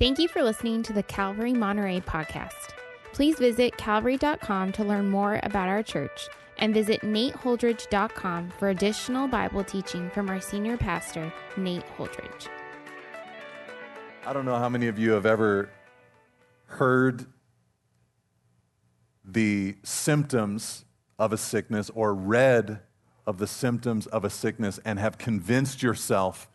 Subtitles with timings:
[0.00, 2.70] Thank you for listening to the Calvary Monterey podcast.
[3.12, 6.26] Please visit calvary.com to learn more about our church
[6.56, 12.48] and visit nateholdridge.com for additional Bible teaching from our senior pastor, Nate Holdridge.
[14.24, 15.68] I don't know how many of you have ever
[16.64, 17.26] heard
[19.22, 20.86] the symptoms
[21.18, 22.80] of a sickness or read
[23.26, 26.48] of the symptoms of a sickness and have convinced yourself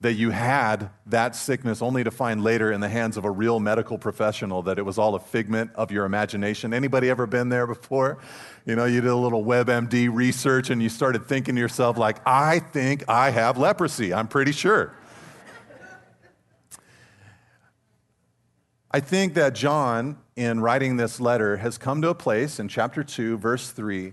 [0.00, 3.58] that you had that sickness only to find later in the hands of a real
[3.58, 6.72] medical professional that it was all a figment of your imagination.
[6.72, 8.18] Anybody ever been there before?
[8.64, 12.18] You know you did a little webmd research and you started thinking to yourself like
[12.26, 14.94] i think i have leprosy i'm pretty sure.
[18.90, 23.02] I think that john in writing this letter has come to a place in chapter
[23.02, 24.12] 2 verse 3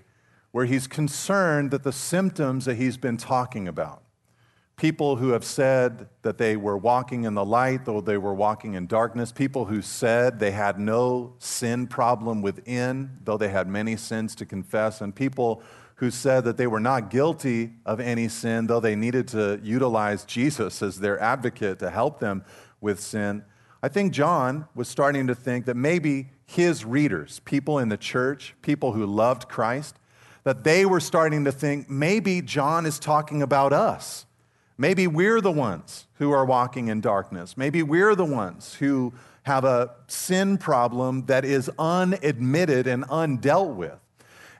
[0.52, 4.05] where he's concerned that the symptoms that he's been talking about
[4.78, 8.73] people who have said that they were walking in the light, though they were walking
[8.73, 13.95] in darkness, people who said they had no sin problem within, though they had many
[13.95, 15.62] sins to confess, and people
[15.95, 20.26] who said that they were not guilty of any sin, though they needed to utilize
[20.26, 22.44] Jesus as their advocate to help them
[22.82, 23.45] with sin.
[23.82, 28.56] I think John was starting to think that maybe his readers, people in the church,
[28.62, 29.95] people who loved Christ,
[30.44, 34.26] that they were starting to think maybe John is talking about us
[34.78, 37.56] Maybe we're the ones who are walking in darkness.
[37.56, 44.00] Maybe we're the ones who have a sin problem that is unadmitted and undealt with.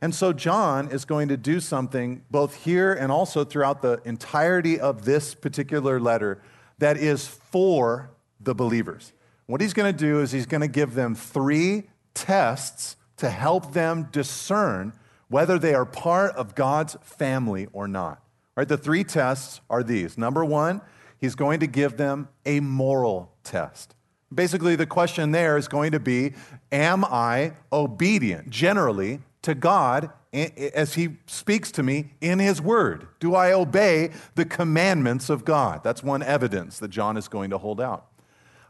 [0.02, 4.80] And so, John is going to do something both here and also throughout the entirety
[4.80, 6.42] of this particular letter
[6.78, 9.14] that is for the believers.
[9.48, 13.74] What he's going to do is he's going to give them three tests to help
[13.74, 14.94] them discern
[15.28, 18.22] whether they are part of God's family or not.
[18.56, 20.18] Right, the three tests are these.
[20.18, 20.82] Number one,
[21.20, 23.96] he's going to give them a moral test.
[24.34, 26.34] Basically, the question there is going to be
[26.72, 33.08] Am I obedient generally to God as he speaks to me in his word?
[33.20, 35.84] Do I obey the commandments of God?
[35.84, 38.08] That's one evidence that John is going to hold out.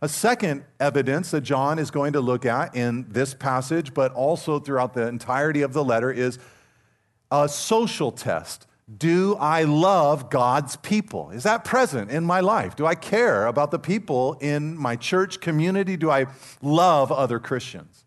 [0.01, 4.59] A second evidence that John is going to look at in this passage, but also
[4.59, 6.38] throughout the entirety of the letter, is
[7.31, 11.31] a social test do I love God's people?
[11.31, 12.75] Is that present in my life?
[12.75, 15.97] Do I care about the people in my church community?
[15.97, 16.28] Do I
[16.62, 18.06] love other Christians?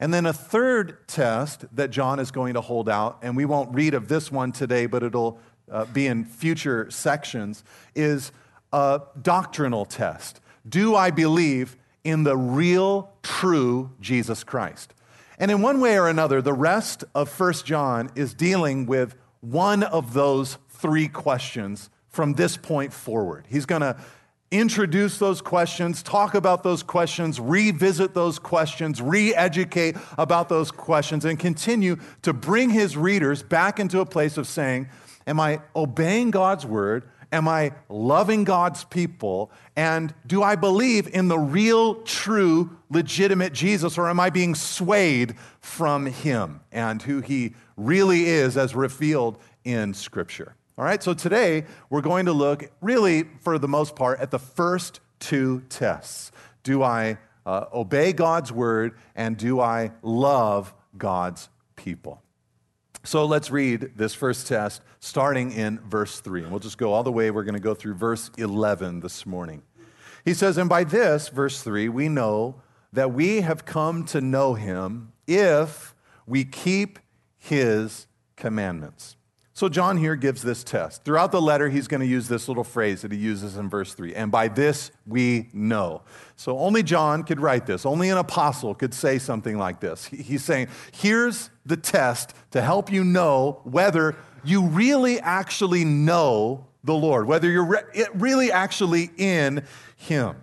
[0.00, 3.74] And then a third test that John is going to hold out, and we won't
[3.74, 5.38] read of this one today, but it'll
[5.70, 7.62] uh, be in future sections,
[7.94, 8.32] is
[8.72, 10.40] a doctrinal test.
[10.66, 14.94] Do I believe in the real, true Jesus Christ?
[15.38, 19.82] And in one way or another, the rest of First John is dealing with one
[19.82, 23.46] of those three questions from this point forward.
[23.48, 23.96] He's going to
[24.50, 31.24] introduce those questions, talk about those questions, revisit those questions, re educate about those questions,
[31.24, 34.88] and continue to bring his readers back into a place of saying,
[35.26, 37.10] Am I obeying God's word?
[37.32, 39.50] Am I loving God's people?
[39.74, 45.34] And do I believe in the real, true, legitimate Jesus, or am I being swayed
[45.60, 50.54] from him and who he really is as revealed in Scripture?
[50.78, 54.38] All right, so today we're going to look, really, for the most part, at the
[54.38, 56.30] first two tests.
[56.62, 62.22] Do I uh, obey God's word, and do I love God's people?
[63.06, 66.42] So let's read this first test starting in verse 3.
[66.42, 67.30] And we'll just go all the way.
[67.30, 69.62] We're going to go through verse 11 this morning.
[70.24, 72.62] He says, And by this, verse 3, we know
[72.92, 75.94] that we have come to know him if
[76.26, 76.98] we keep
[77.38, 79.16] his commandments.
[79.56, 81.02] So, John here gives this test.
[81.02, 83.94] Throughout the letter, he's going to use this little phrase that he uses in verse
[83.94, 86.02] 3 and by this we know.
[86.36, 87.86] So, only John could write this.
[87.86, 90.04] Only an apostle could say something like this.
[90.04, 96.94] He's saying, here's the test to help you know whether you really actually know the
[96.94, 99.64] Lord, whether you're re- really actually in
[99.96, 100.36] him.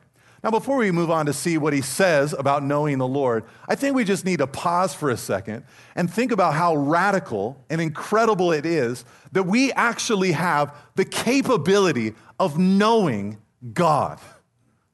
[0.43, 3.75] Now, before we move on to see what he says about knowing the Lord, I
[3.75, 5.63] think we just need to pause for a second
[5.95, 12.13] and think about how radical and incredible it is that we actually have the capability
[12.41, 13.37] of knowing
[13.73, 14.19] God.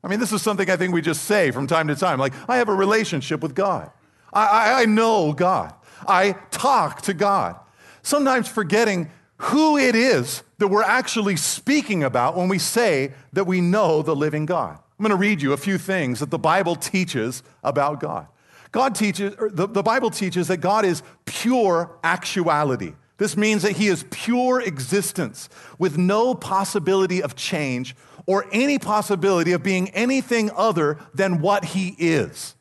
[0.03, 2.33] I mean, this is something I think we just say from time to time like,
[2.47, 3.89] I have a relationship with God,
[4.31, 5.73] I, I, I know God,
[6.07, 7.59] I talk to God.
[8.03, 13.61] Sometimes forgetting who it is that we're actually speaking about when we say that we
[13.61, 14.77] know the living God.
[14.99, 18.27] I'm going to read you a few things that the Bible teaches about God.
[18.73, 22.93] God teaches, er, the, the Bible teaches that God is pure actuality.
[23.17, 25.47] This means that he is pure existence
[25.77, 31.95] with no possibility of change or any possibility of being anything other than what he
[31.97, 32.55] is.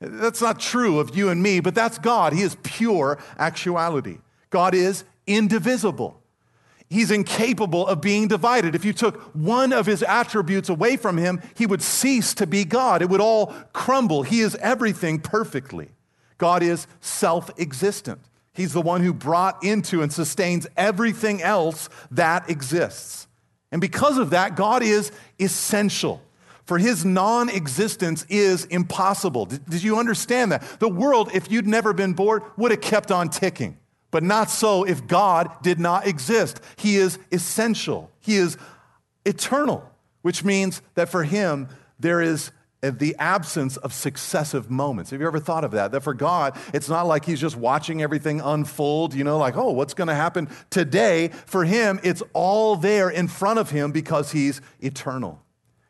[0.00, 2.32] That's not true of you and me, but that's God.
[2.32, 4.18] He is pure actuality.
[4.50, 6.19] God is indivisible.
[6.90, 8.74] He's incapable of being divided.
[8.74, 12.64] If you took one of his attributes away from him, he would cease to be
[12.64, 13.00] God.
[13.00, 14.24] It would all crumble.
[14.24, 15.90] He is everything perfectly.
[16.36, 18.20] God is self existent.
[18.52, 23.28] He's the one who brought into and sustains everything else that exists.
[23.70, 26.20] And because of that, God is essential.
[26.66, 29.46] For his non existence is impossible.
[29.46, 30.62] Did, did, you understand that?
[30.80, 33.76] The world, if you'd never been born, would have kept on ticking.
[34.10, 36.60] But not so if God did not exist.
[36.76, 38.56] He is essential, He is
[39.24, 39.88] eternal,
[40.22, 41.68] which means that for Him,
[41.98, 42.50] there is
[42.82, 45.10] the absence of successive moments.
[45.10, 45.92] Have you ever thought of that?
[45.92, 49.70] That for God, it's not like He's just watching everything unfold, you know, like, oh,
[49.72, 51.28] what's going to happen today?
[51.28, 55.42] For Him, it's all there in front of Him because He's eternal.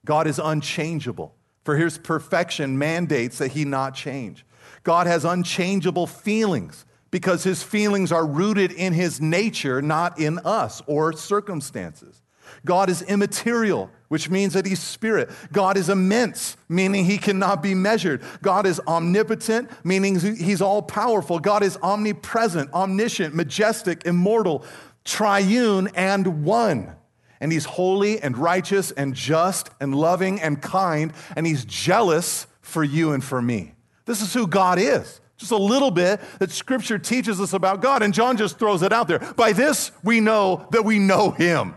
[0.04, 1.34] God is unchangeable.
[1.64, 4.44] For His perfection mandates that He not change.
[4.82, 10.82] God has unchangeable feelings because his feelings are rooted in his nature, not in us
[10.86, 12.22] or circumstances.
[12.64, 15.30] God is immaterial, which means that he's spirit.
[15.52, 18.22] God is immense, meaning he cannot be measured.
[18.42, 21.38] God is omnipotent, meaning he's all powerful.
[21.38, 24.64] God is omnipresent, omniscient, majestic, immortal,
[25.04, 26.94] triune, and one.
[27.40, 32.84] And he's holy and righteous and just and loving and kind, and he's jealous for
[32.84, 33.74] you and for me.
[34.04, 35.20] This is who God is.
[35.40, 38.02] Just a little bit that scripture teaches us about God.
[38.02, 39.20] And John just throws it out there.
[39.36, 41.74] By this, we know that we know him.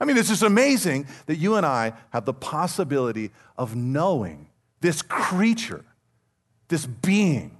[0.00, 4.48] I mean, it's just amazing that you and I have the possibility of knowing
[4.80, 5.84] this creature,
[6.68, 7.58] this being,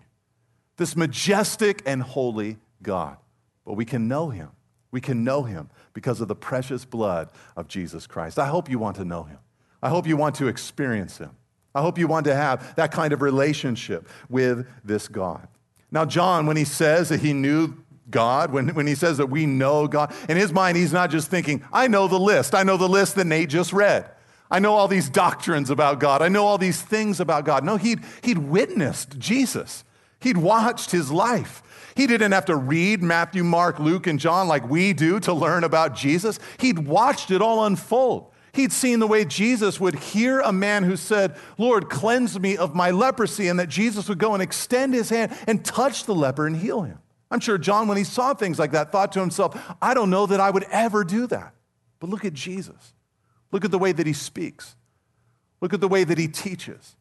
[0.78, 3.18] this majestic and holy God.
[3.66, 4.48] But we can know him.
[4.90, 8.38] We can know him because of the precious blood of Jesus Christ.
[8.38, 9.38] I hope you want to know him.
[9.82, 11.36] I hope you want to experience him.
[11.74, 15.48] I hope you want to have that kind of relationship with this God.
[15.90, 17.74] Now, John, when he says that he knew
[18.10, 21.30] God, when, when he says that we know God, in his mind, he's not just
[21.30, 22.54] thinking, I know the list.
[22.54, 24.10] I know the list that Nate just read.
[24.50, 26.22] I know all these doctrines about God.
[26.22, 27.64] I know all these things about God.
[27.64, 29.84] No, he'd, he'd witnessed Jesus,
[30.20, 31.62] he'd watched his life.
[31.96, 35.62] He didn't have to read Matthew, Mark, Luke, and John like we do to learn
[35.62, 36.40] about Jesus.
[36.58, 38.32] He'd watched it all unfold.
[38.54, 42.74] He'd seen the way Jesus would hear a man who said, Lord, cleanse me of
[42.74, 46.46] my leprosy, and that Jesus would go and extend his hand and touch the leper
[46.46, 46.98] and heal him.
[47.32, 50.26] I'm sure John, when he saw things like that, thought to himself, I don't know
[50.26, 51.52] that I would ever do that.
[51.98, 52.92] But look at Jesus.
[53.50, 54.76] Look at the way that he speaks.
[55.60, 56.94] Look at the way that he teaches.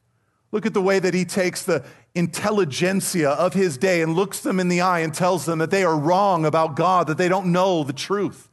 [0.52, 1.84] Look at the way that he takes the
[2.16, 5.84] intelligentsia of his day and looks them in the eye and tells them that they
[5.84, 8.50] are wrong about God, that they don't know the truth.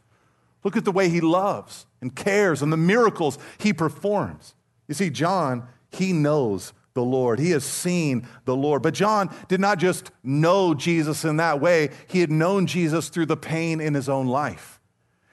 [0.64, 4.54] Look at the way he loves and cares and the miracles he performs.
[4.88, 7.38] You see, John, he knows the Lord.
[7.38, 8.82] He has seen the Lord.
[8.82, 13.26] But John did not just know Jesus in that way, he had known Jesus through
[13.26, 14.80] the pain in his own life.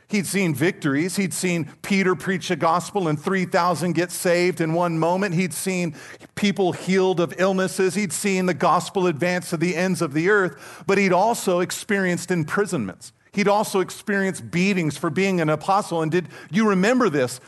[0.09, 1.17] He'd seen victories.
[1.17, 5.35] He'd seen Peter preach the gospel and 3,000 get saved in one moment.
[5.35, 5.95] He'd seen
[6.35, 7.95] people healed of illnesses.
[7.95, 10.85] He'd seen the gospel advance to the ends of the earth.
[10.87, 13.11] But he'd also experienced imprisonments.
[13.37, 16.01] He'd also experienced beatings for being an apostle.
[16.01, 17.39] And did you remember this?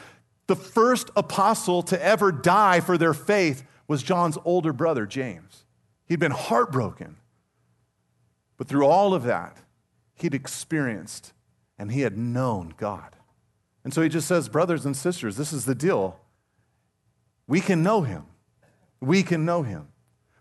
[0.45, 5.65] The first apostle to ever die for their faith was John's older brother, James.
[6.05, 7.15] He'd been heartbroken.
[8.55, 9.57] But through all of that,
[10.13, 11.33] he'd experienced
[11.79, 13.15] and he had known God.
[13.83, 16.19] And so he just says, Brothers and sisters, this is the deal.
[17.47, 18.25] We can know him.
[19.01, 19.87] We can know him.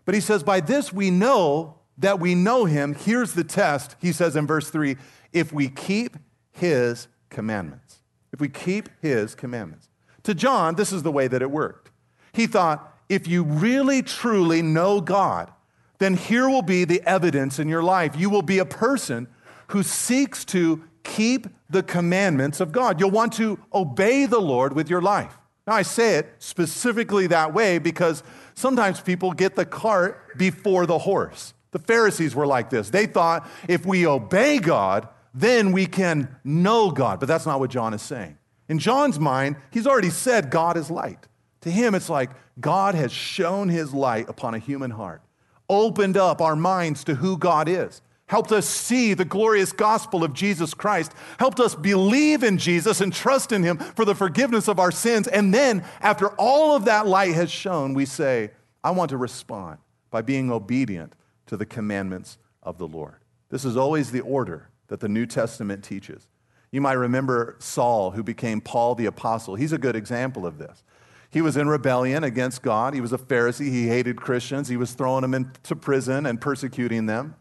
[0.05, 2.95] But he says, By this we know that we know him.
[2.95, 3.95] Here's the test.
[4.01, 4.97] He says in verse 3
[5.31, 6.17] if we keep
[6.51, 7.99] his commandments.
[8.31, 9.89] If we keep his commandments.
[10.23, 11.91] To John, this is the way that it worked.
[12.33, 15.51] He thought, if you really truly know God,
[15.97, 18.15] then here will be the evidence in your life.
[18.17, 19.27] You will be a person
[19.67, 22.99] who seeks to keep the commandments of God.
[22.99, 25.37] You'll want to obey the Lord with your life.
[25.67, 28.23] Now, I say it specifically that way because
[28.55, 31.53] sometimes people get the cart before the horse.
[31.71, 32.89] The Pharisees were like this.
[32.89, 37.19] They thought if we obey God, then we can know God.
[37.19, 38.37] But that's not what John is saying.
[38.67, 41.27] In John's mind, he's already said God is light.
[41.61, 45.21] To him, it's like God has shown his light upon a human heart,
[45.67, 50.33] opened up our minds to who God is, helped us see the glorious gospel of
[50.33, 54.79] Jesus Christ, helped us believe in Jesus and trust in him for the forgiveness of
[54.79, 55.27] our sins.
[55.27, 58.51] And then, after all of that light has shone, we say,
[58.83, 59.79] I want to respond
[60.11, 61.13] by being obedient
[61.49, 63.15] to the commandments of the Lord.
[63.49, 66.27] This is always the order that the New Testament teaches.
[66.71, 69.55] You might remember Saul, who became Paul the Apostle.
[69.55, 70.83] He's a good example of this.
[71.31, 72.93] He was in rebellion against God.
[72.93, 73.71] He was a Pharisee.
[73.71, 74.67] He hated Christians.
[74.67, 77.35] He was throwing them into prison and persecuting them.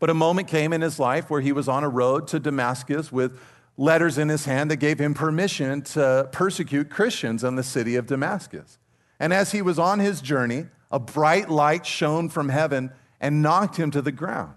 [0.00, 3.10] But a moment came in his life where he was on a road to Damascus
[3.10, 3.40] with
[3.78, 8.06] letters in his hand that gave him permission to persecute Christians in the city of
[8.06, 8.78] Damascus.
[9.18, 12.90] And as he was on his journey, a bright light shone from heaven
[13.20, 14.54] and knocked him to the ground.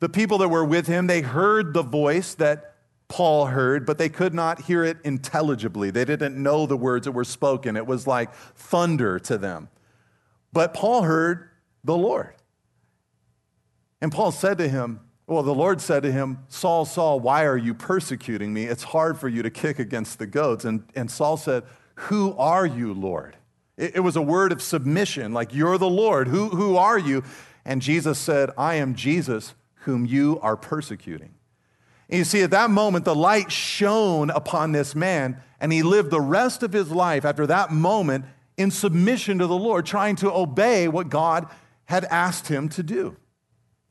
[0.00, 2.74] The people that were with him, they heard the voice that
[3.08, 5.90] Paul heard, but they could not hear it intelligibly.
[5.90, 7.76] They didn't know the words that were spoken.
[7.76, 9.68] It was like thunder to them.
[10.52, 11.50] But Paul heard
[11.84, 12.34] the Lord.
[14.00, 17.56] And Paul said to him, Well, the Lord said to him, Saul, Saul, why are
[17.56, 18.64] you persecuting me?
[18.64, 20.64] It's hard for you to kick against the goats.
[20.64, 23.36] And, and Saul said, Who are you, Lord?
[23.76, 26.28] It, it was a word of submission, like, You're the Lord.
[26.28, 27.22] Who, who are you?
[27.64, 31.34] And Jesus said, I am Jesus, whom you are persecuting.
[32.08, 36.10] And you see, at that moment, the light shone upon this man, and he lived
[36.10, 38.24] the rest of his life after that moment
[38.56, 41.46] in submission to the Lord, trying to obey what God
[41.86, 43.16] had asked him to do.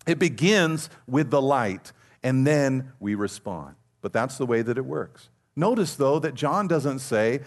[0.05, 3.75] It begins with the light, and then we respond.
[4.01, 5.29] But that's the way that it works.
[5.55, 7.41] Notice, though, that John doesn't say,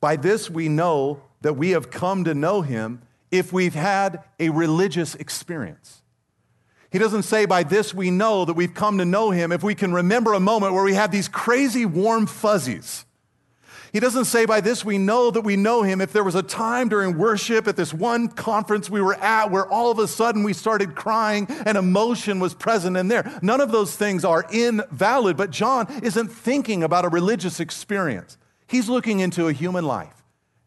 [0.00, 4.48] By this we know that we have come to know him if we've had a
[4.50, 6.02] religious experience.
[6.90, 9.74] He doesn't say, By this we know that we've come to know him if we
[9.74, 13.04] can remember a moment where we had these crazy warm fuzzies
[13.92, 16.00] he doesn't say by this we know that we know him.
[16.00, 19.66] If there was a time during worship at this one conference we were at where
[19.66, 23.38] all of a sudden we started crying and emotion was present in there.
[23.42, 28.36] None of those things are invalid, but John isn't thinking about a religious experience.
[28.66, 30.17] He's looking into a human life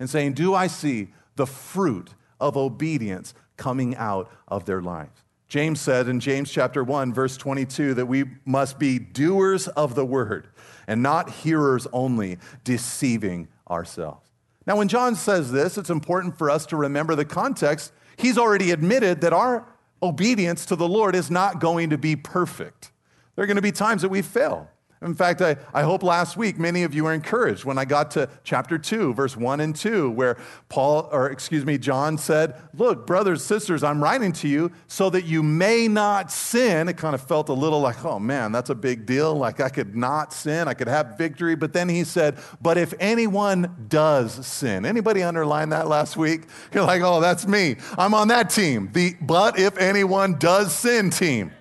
[0.02, 5.22] and saying, Do I see the fruit of obedience coming out of their lives?
[5.48, 10.04] James said in James chapter 1 verse 22 that we must be doers of the
[10.04, 10.48] word
[10.88, 14.28] and not hearers only, deceiving ourselves.
[14.66, 17.94] Now, when John says this, it's important for us to remember the context.
[18.18, 19.68] He's already admitted that our
[20.02, 22.92] obedience to the Lord is not going to be perfect.
[23.36, 24.68] There are going to be times that we fail.
[25.04, 28.12] In fact, I, I hope last week many of you were encouraged when I got
[28.12, 30.38] to chapter 2, verse 1 and 2, where
[30.70, 35.26] Paul, or excuse me, John said, Look, brothers, sisters, I'm writing to you so that
[35.26, 36.88] you may not sin.
[36.88, 39.34] It kind of felt a little like, oh man, that's a big deal.
[39.34, 41.56] Like I could not sin, I could have victory.
[41.56, 46.44] But then he said, But if anyone does sin, anybody underline that last week?
[46.72, 47.78] You're like, oh, that's me.
[47.98, 48.92] I'm on that team.
[48.94, 51.52] The but if anyone does sin team.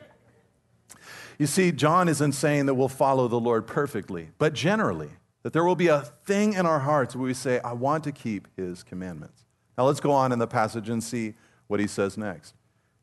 [1.41, 5.09] You see, John isn't saying that we'll follow the Lord perfectly, but generally,
[5.43, 8.13] that there will be a thing in our hearts where we say, I want to
[8.13, 9.47] keep his commandments.
[9.79, 11.33] Now let's go on in the passage and see
[11.67, 12.55] what he says next.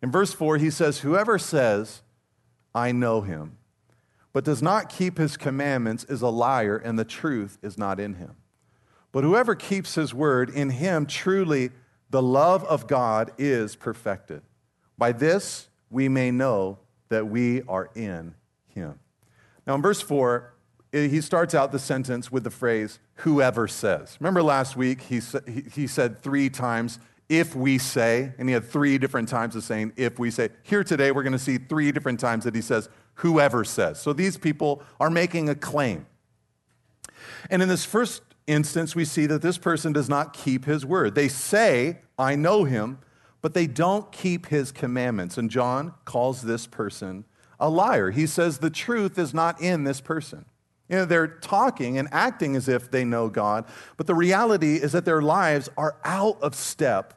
[0.04, 2.04] In verse 4, he says, Whoever says,
[2.76, 3.58] I know him,
[4.34, 8.14] but does not keep his commandments is a liar, and the truth is not in
[8.14, 8.36] him.
[9.12, 11.72] But whoever keeps his word, in him truly
[12.12, 14.44] the love of God is perfected.
[14.96, 16.78] By this we may know
[17.10, 18.36] that we are in
[18.68, 19.00] him.
[19.66, 20.54] Now, in verse 4,
[20.94, 24.18] eh, he starts out the sentence with the phrase, whoever says.
[24.20, 25.22] Remember last week, he,
[25.74, 27.00] he said three times,
[27.30, 30.50] if we say, and he had three different times of saying, if we say.
[30.64, 34.00] Here today, we're going to see three different times that he says, whoever says.
[34.00, 36.06] So these people are making a claim.
[37.50, 41.16] And in this first instance, we see that this person does not keep his word.
[41.16, 43.00] They say, I know him,
[43.42, 45.38] but they don't keep his commandments.
[45.38, 47.26] And John calls this person
[47.60, 48.12] a liar.
[48.12, 50.46] He says the truth is not in this person.
[50.90, 53.66] You know, they're talking and acting as if they know God,
[53.98, 57.14] but the reality is that their lives are out of step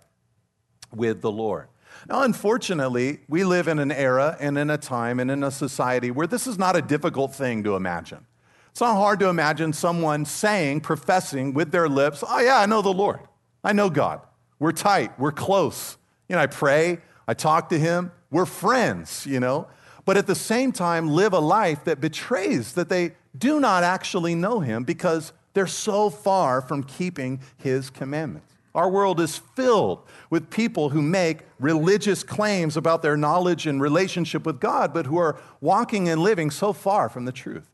[0.92, 1.68] with the Lord.
[2.08, 6.10] Now, unfortunately, we live in an era and in a time and in a society
[6.10, 8.26] where this is not a difficult thing to imagine.
[8.70, 12.82] It's not hard to imagine someone saying, professing with their lips, Oh, yeah, I know
[12.82, 13.20] the Lord.
[13.62, 14.22] I know God.
[14.58, 15.18] We're tight.
[15.18, 15.96] We're close.
[16.30, 19.66] You know, I pray, I talk to him, we're friends, you know,
[20.04, 24.37] but at the same time live a life that betrays that they do not actually
[24.37, 28.54] know him because they're so far from keeping his commandments.
[28.76, 34.46] Our world is filled with people who make religious claims about their knowledge and relationship
[34.46, 37.68] with God, but who are walking and living so far from the truth.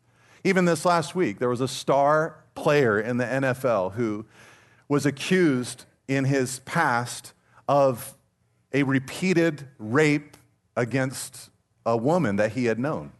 [0.44, 4.24] Even this last week, there was a star player in the NFL who
[4.88, 7.34] was accused in his past
[7.68, 8.15] of
[8.76, 10.36] a repeated rape
[10.76, 11.48] against
[11.86, 13.10] a woman that he had known.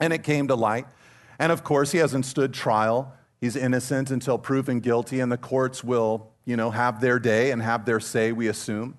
[0.00, 0.86] And it came to light.
[1.38, 3.14] And of course, he hasn't stood trial.
[3.40, 7.62] He's innocent until proven guilty, and the courts will, you know, have their day and
[7.62, 8.96] have their say, we assume.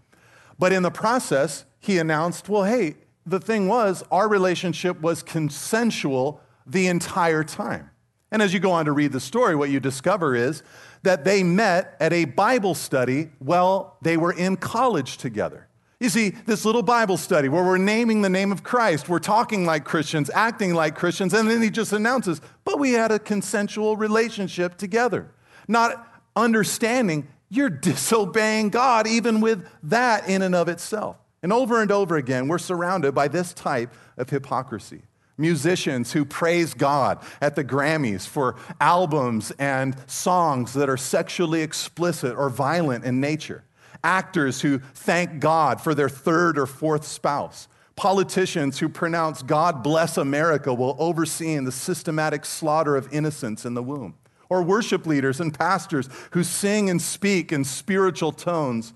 [0.58, 6.40] But in the process, he announced, well, hey, the thing was, our relationship was consensual
[6.66, 7.90] the entire time.
[8.32, 10.64] And as you go on to read the story, what you discover is
[11.02, 15.68] that they met at a Bible study while they were in college together.
[16.04, 19.66] You see, this little Bible study where we're naming the name of Christ, we're talking
[19.66, 23.96] like Christians, acting like Christians, and then he just announces, but we had a consensual
[23.96, 25.32] relationship together.
[25.66, 26.06] Not
[26.36, 31.16] understanding you're disobeying God, even with that in and of itself.
[31.42, 35.04] And over and over again, we're surrounded by this type of hypocrisy.
[35.38, 42.36] Musicians who praise God at the Grammys for albums and songs that are sexually explicit
[42.36, 43.64] or violent in nature.
[44.04, 47.68] Actors who thank God for their third or fourth spouse.
[47.96, 53.84] Politicians who pronounce God bless America while overseeing the systematic slaughter of innocents in the
[53.84, 54.16] womb.
[54.50, 58.94] Or worship leaders and pastors who sing and speak in spiritual tones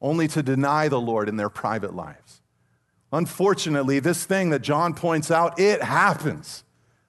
[0.00, 2.40] only to deny the Lord in their private lives.
[3.12, 6.64] Unfortunately, this thing that John points out, it happens.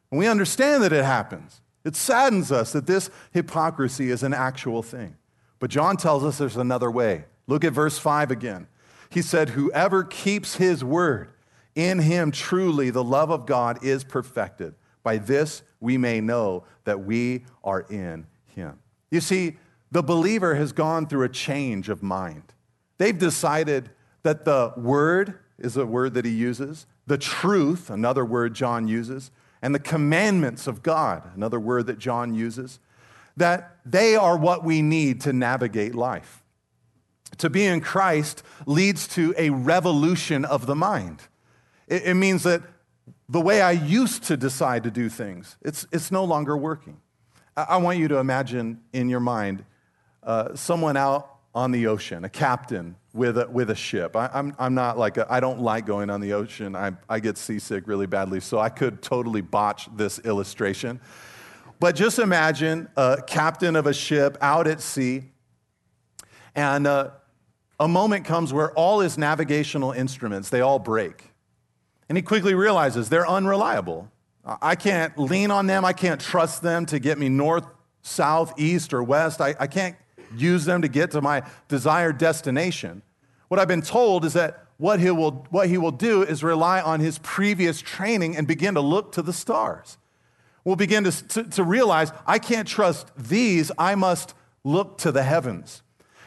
[0.10, 1.62] And we understand that it happens.
[1.84, 5.16] It saddens us that this hypocrisy is an actual thing.
[5.60, 7.26] But John tells us there's another way.
[7.48, 8.68] Look at verse 5 again.
[9.10, 11.32] He said, Whoever keeps his word,
[11.76, 14.76] in him truly the love of God is perfected.
[15.04, 18.80] By this we may know that we are in him.
[19.10, 19.58] You see,
[19.92, 22.54] the believer has gone through a change of mind.
[22.98, 23.90] They've decided
[24.24, 29.32] that the word is a word that he uses, the truth, another word John uses,
[29.62, 32.80] and the commandments of God, another word that John uses,
[33.38, 36.41] that they are what we need to navigate life.
[37.42, 41.24] To be in Christ leads to a revolution of the mind.
[41.88, 42.62] It, it means that
[43.28, 47.02] the way I used to decide to do things, it's, it's no longer working.
[47.58, 49.66] I, I want you to imagine in your mind
[50.22, 54.16] uh, someone out on the ocean, a captain with a, with a ship.
[54.16, 56.76] I, I'm, I'm not like, I don't like going on the ocean.
[56.76, 61.00] I, I get seasick really badly, so I could totally botch this illustration.
[61.80, 65.32] But just imagine a captain of a ship out at sea,
[66.54, 67.10] and uh,
[67.82, 71.32] a moment comes where all his navigational instruments, they all break.
[72.08, 74.12] And he quickly realizes they're unreliable.
[74.46, 75.84] I can't lean on them.
[75.84, 77.66] I can't trust them to get me north,
[78.04, 79.42] south, east, or west.
[79.42, 79.96] I, I can't
[80.38, 83.02] use them to get to my desired destination.
[83.48, 86.82] What I've been told is that what he will, what he will do is rely
[86.82, 89.98] on his previous training and begin to look to the stars.
[90.64, 95.24] We'll begin to, to, to realize I can't trust these, I must look to the
[95.24, 95.82] heavens.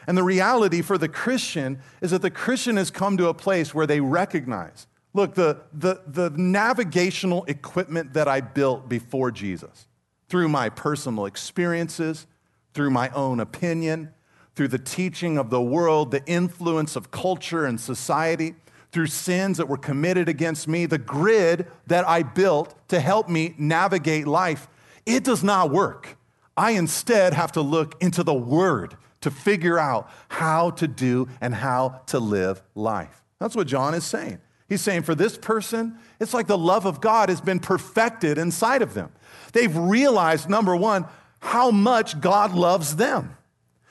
[0.07, 3.73] And the reality for the Christian is that the Christian has come to a place
[3.73, 9.87] where they recognize look, the, the, the navigational equipment that I built before Jesus,
[10.27, 12.27] through my personal experiences,
[12.73, 14.13] through my own opinion,
[14.55, 18.55] through the teaching of the world, the influence of culture and society,
[18.91, 23.55] through sins that were committed against me, the grid that I built to help me
[23.57, 24.67] navigate life,
[25.05, 26.17] it does not work.
[26.57, 31.53] I instead have to look into the Word to figure out how to do and
[31.53, 33.23] how to live life.
[33.39, 34.39] That's what John is saying.
[34.69, 38.83] He's saying for this person, it's like the love of God has been perfected inside
[38.83, 39.11] of them.
[39.51, 41.05] They've realized, number one,
[41.39, 43.35] how much God loves them.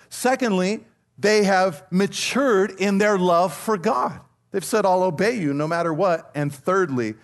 [0.08, 0.84] Secondly,
[1.18, 4.20] they have matured in their love for God.
[4.52, 6.30] They've said, I'll obey you no matter what.
[6.36, 7.14] And thirdly,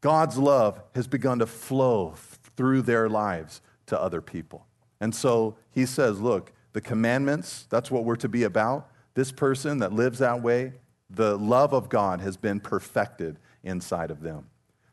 [0.00, 2.14] God's love has begun to flow
[2.56, 4.66] through their lives to other people.
[4.98, 8.90] And so he says, Look, the commandments, that's what we're to be about.
[9.14, 10.74] This person that lives that way,
[11.08, 14.48] the love of God has been perfected inside of them.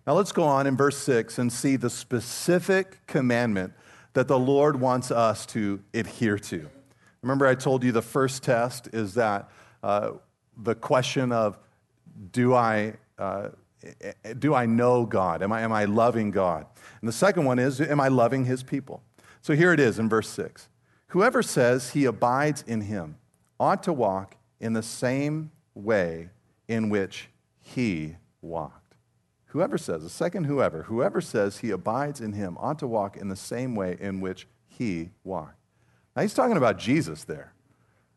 [0.08, 3.74] Now let's go on in verse 6 and see the specific commandment
[4.14, 6.70] that the Lord wants us to adhere to.
[7.24, 9.50] Remember, I told you the first test is that
[9.84, 10.12] uh,
[10.58, 11.58] the question of
[12.32, 13.50] do I, uh,
[14.38, 15.42] do I know God?
[15.42, 16.68] Am I, am I loving God?
[17.00, 19.02] And the second one is, am I loving his people?
[19.42, 20.68] So here it is in verse 6.
[21.12, 23.18] Whoever says he abides in him
[23.60, 26.30] ought to walk in the same way
[26.70, 27.28] in which
[27.60, 28.96] he walked.
[29.48, 33.28] Whoever says, the second whoever, whoever says he abides in him ought to walk in
[33.28, 35.58] the same way in which he walked.
[36.16, 37.52] Now he's talking about Jesus there.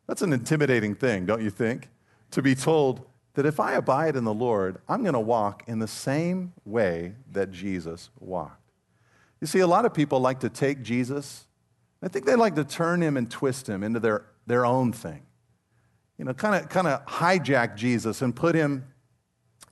[0.07, 1.89] That's an intimidating thing, don't you think?
[2.31, 3.05] To be told
[3.35, 7.15] that if I abide in the Lord, I'm going to walk in the same way
[7.33, 8.71] that Jesus walked.
[9.41, 11.49] You see, a lot of people like to take Jesus,
[12.05, 15.23] I think they like to turn him and twist him into their, their own thing.
[16.19, 18.87] You know, kind of kind of hijack Jesus and put him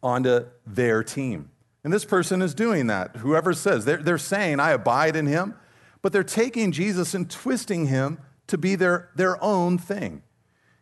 [0.02, 1.50] onto their team.
[1.84, 3.16] And this person is doing that.
[3.16, 5.54] Whoever says, they're, they're saying, I abide in him,
[6.00, 10.22] but they're taking Jesus and twisting him to be their, their own thing.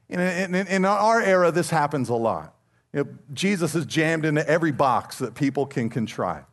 [0.08, 2.54] In, in, in our era, this happens a lot.
[2.92, 6.44] You know, Jesus is jammed into every box that people can contrive.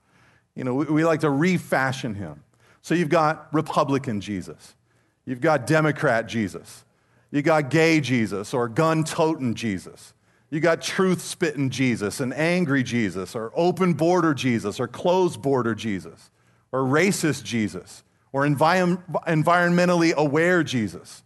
[0.55, 2.43] You know, we, we like to refashion him.
[2.81, 4.75] So you've got Republican Jesus,
[5.27, 6.83] you've got Democrat Jesus,
[7.29, 10.15] you got gay Jesus or gun toting Jesus.
[10.49, 15.75] You got truth spitting Jesus and angry Jesus, or open border Jesus, or closed border
[15.75, 16.31] Jesus,
[16.71, 21.23] or racist Jesus, or envi- environmentally aware Jesus.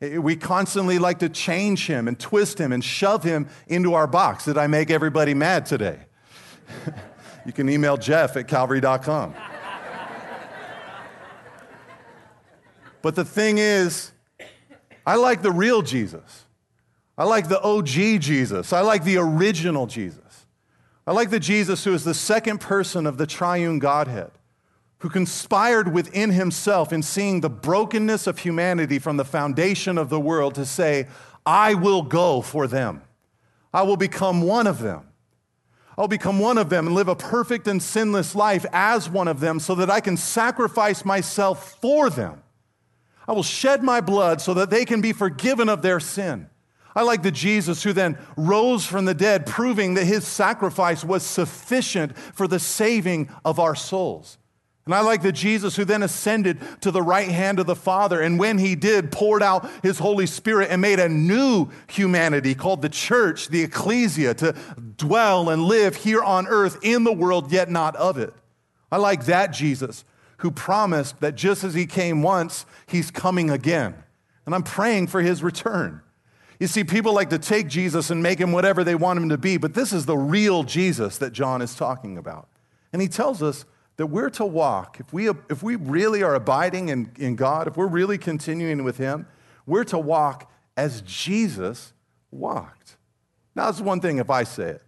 [0.00, 4.44] We constantly like to change him and twist him and shove him into our box.
[4.44, 6.00] Did I make everybody mad today?
[7.46, 9.34] you can email Jeff at calvary.com.
[13.06, 14.10] but the thing is,
[15.06, 16.44] I like the real Jesus.
[17.16, 18.72] I like the OG Jesus.
[18.72, 20.46] I like the original Jesus.
[21.06, 24.32] I like the Jesus who is the second person of the triune Godhead,
[24.98, 30.18] who conspired within himself in seeing the brokenness of humanity from the foundation of the
[30.18, 31.06] world to say,
[31.46, 33.02] I will go for them.
[33.72, 35.06] I will become one of them.
[35.96, 39.38] I'll become one of them and live a perfect and sinless life as one of
[39.38, 42.42] them so that I can sacrifice myself for them.
[43.28, 46.48] I will shed my blood so that they can be forgiven of their sin.
[46.94, 51.22] I like the Jesus who then rose from the dead, proving that his sacrifice was
[51.22, 54.38] sufficient for the saving of our souls.
[54.86, 58.20] And I like the Jesus who then ascended to the right hand of the Father,
[58.20, 62.82] and when he did, poured out his Holy Spirit and made a new humanity called
[62.82, 64.54] the church, the ecclesia, to
[64.96, 68.32] dwell and live here on earth in the world, yet not of it.
[68.90, 70.04] I like that Jesus
[70.46, 73.96] who promised that just as he came once, he's coming again.
[74.44, 76.02] And I'm praying for his return.
[76.60, 79.38] You see, people like to take Jesus and make him whatever they want him to
[79.38, 82.48] be, but this is the real Jesus that John is talking about.
[82.92, 83.64] And he tells us
[83.96, 87.76] that we're to walk, if we, if we really are abiding in, in God, if
[87.76, 89.26] we're really continuing with him,
[89.66, 91.92] we're to walk as Jesus
[92.30, 92.98] walked.
[93.56, 94.82] Now, it's one thing if I say it.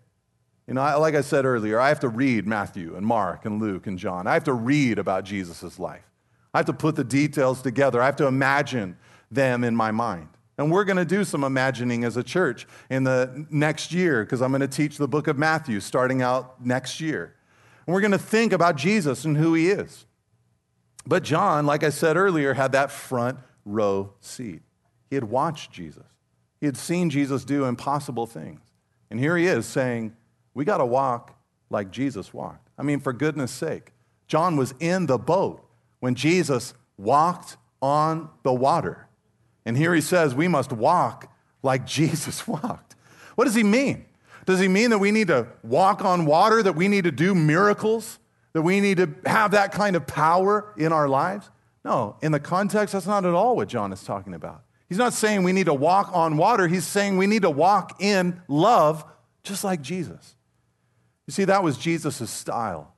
[0.68, 3.86] You know, like I said earlier, I have to read Matthew and Mark and Luke
[3.86, 4.26] and John.
[4.26, 6.04] I have to read about Jesus' life.
[6.52, 8.02] I have to put the details together.
[8.02, 8.98] I have to imagine
[9.30, 10.28] them in my mind.
[10.58, 14.42] And we're going to do some imagining as a church in the next year because
[14.42, 17.34] I'm going to teach the book of Matthew starting out next year.
[17.86, 20.04] And we're going to think about Jesus and who he is.
[21.06, 24.60] But John, like I said earlier, had that front row seat.
[25.08, 26.04] He had watched Jesus,
[26.60, 28.60] he had seen Jesus do impossible things.
[29.10, 30.14] And here he is saying,
[30.58, 31.38] We got to walk
[31.70, 32.68] like Jesus walked.
[32.76, 33.92] I mean, for goodness sake,
[34.26, 35.64] John was in the boat
[36.00, 39.06] when Jesus walked on the water.
[39.64, 42.96] And here he says we must walk like Jesus walked.
[43.36, 44.06] What does he mean?
[44.46, 47.36] Does he mean that we need to walk on water, that we need to do
[47.36, 48.18] miracles,
[48.52, 51.48] that we need to have that kind of power in our lives?
[51.84, 54.64] No, in the context, that's not at all what John is talking about.
[54.88, 58.02] He's not saying we need to walk on water, he's saying we need to walk
[58.02, 59.04] in love
[59.44, 60.34] just like Jesus.
[61.28, 62.94] You see, that was Jesus' style.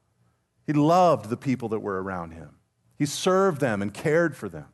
[0.65, 2.55] He loved the people that were around him,
[2.97, 4.67] he served them and cared for them.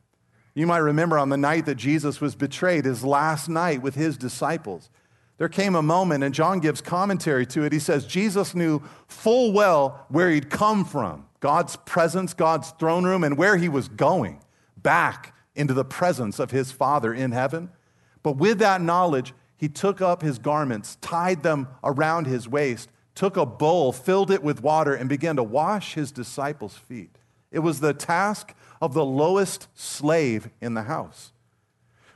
[0.53, 4.15] You might remember on the night that Jesus was betrayed, his last night with his
[4.15, 4.89] disciples,
[5.37, 7.71] there came a moment, and John gives commentary to it.
[7.73, 13.23] He says, Jesus knew full well where he'd come from God's presence, God's throne room,
[13.23, 14.43] and where he was going
[14.75, 17.69] back into the presence of his Father in heaven.
[18.23, 23.35] But with that knowledge, he took up his garments, tied them around his waist, took
[23.35, 27.17] a bowl, filled it with water, and began to wash his disciples' feet.
[27.51, 31.31] It was the task of the lowest slave in the house.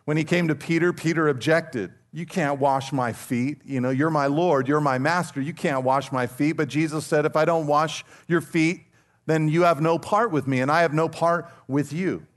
[0.06, 1.92] When he came to Peter, Peter objected.
[2.14, 3.62] You can't wash my feet.
[3.66, 5.42] You know, you're my Lord, you're my master.
[5.42, 6.54] You can't wash my feet.
[6.54, 8.86] But Jesus said, If I don't wash your feet,
[9.26, 12.28] then you have no part with me, and I have no part with you.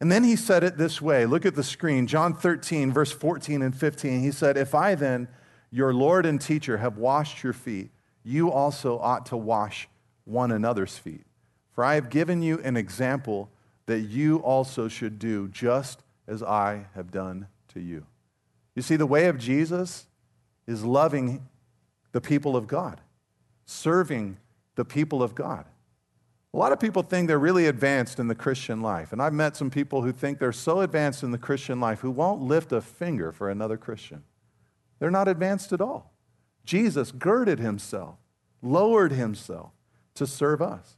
[0.00, 3.60] And then he said it this way look at the screen, John 13, verse 14
[3.60, 4.20] and 15.
[4.20, 5.28] He said, If I then,
[5.70, 7.90] your Lord and teacher, have washed your feet,
[8.24, 9.88] you also ought to wash
[10.24, 11.24] one another's feet.
[11.72, 13.50] For I have given you an example
[13.86, 18.06] that you also should do just as I have done to you.
[18.74, 20.06] You see, the way of Jesus
[20.66, 21.46] is loving
[22.12, 23.00] the people of God,
[23.66, 24.38] serving
[24.76, 25.66] the people of God.
[26.54, 29.12] A lot of people think they're really advanced in the Christian life.
[29.12, 32.12] And I've met some people who think they're so advanced in the Christian life who
[32.12, 34.22] won't lift a finger for another Christian.
[35.00, 36.13] They're not advanced at all.
[36.64, 38.16] Jesus girded himself,
[38.62, 39.72] lowered himself
[40.14, 40.96] to serve us.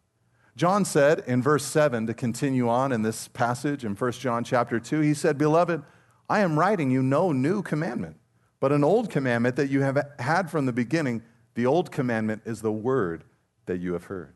[0.57, 4.81] John said in verse 7 to continue on in this passage in 1 John chapter
[4.81, 5.83] 2, he said, Beloved,
[6.29, 8.17] I am writing you no new commandment,
[8.59, 11.23] but an old commandment that you have had from the beginning.
[11.55, 13.25] The old commandment is the word
[13.67, 14.35] that you have heard.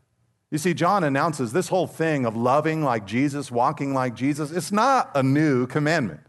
[0.51, 4.51] You see, John announces this whole thing of loving like Jesus, walking like Jesus.
[4.51, 6.19] It's not a new commandment.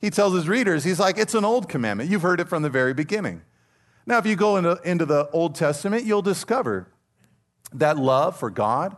[0.00, 2.10] He tells his readers, he's like, it's an old commandment.
[2.10, 3.42] You've heard it from the very beginning.
[4.06, 6.88] Now, if you go into, into the Old Testament, you'll discover
[7.72, 8.96] that love for God,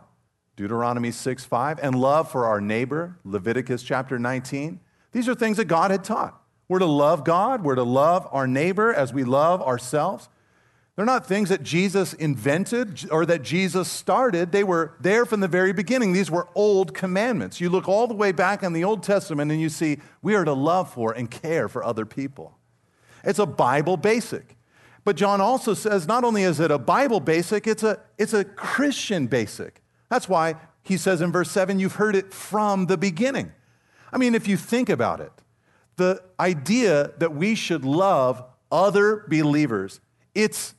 [0.55, 4.79] Deuteronomy 6 5, and love for our neighbor, Leviticus chapter 19,
[5.11, 6.39] these are things that God had taught.
[6.67, 10.29] We're to love God, we're to love our neighbor as we love ourselves.
[10.95, 14.51] They're not things that Jesus invented or that Jesus started.
[14.51, 16.11] They were there from the very beginning.
[16.11, 17.61] These were old commandments.
[17.61, 20.43] You look all the way back in the Old Testament and you see we are
[20.43, 22.57] to love for and care for other people.
[23.23, 24.57] It's a Bible basic.
[25.03, 28.43] But John also says not only is it a Bible basic, it's a, it's a
[28.43, 29.81] Christian basic.
[30.09, 33.51] That's why he says in verse 7, you've heard it from the beginning.
[34.11, 35.31] I mean, if you think about it,
[35.97, 39.99] the idea that we should love other believers,
[40.33, 40.73] it's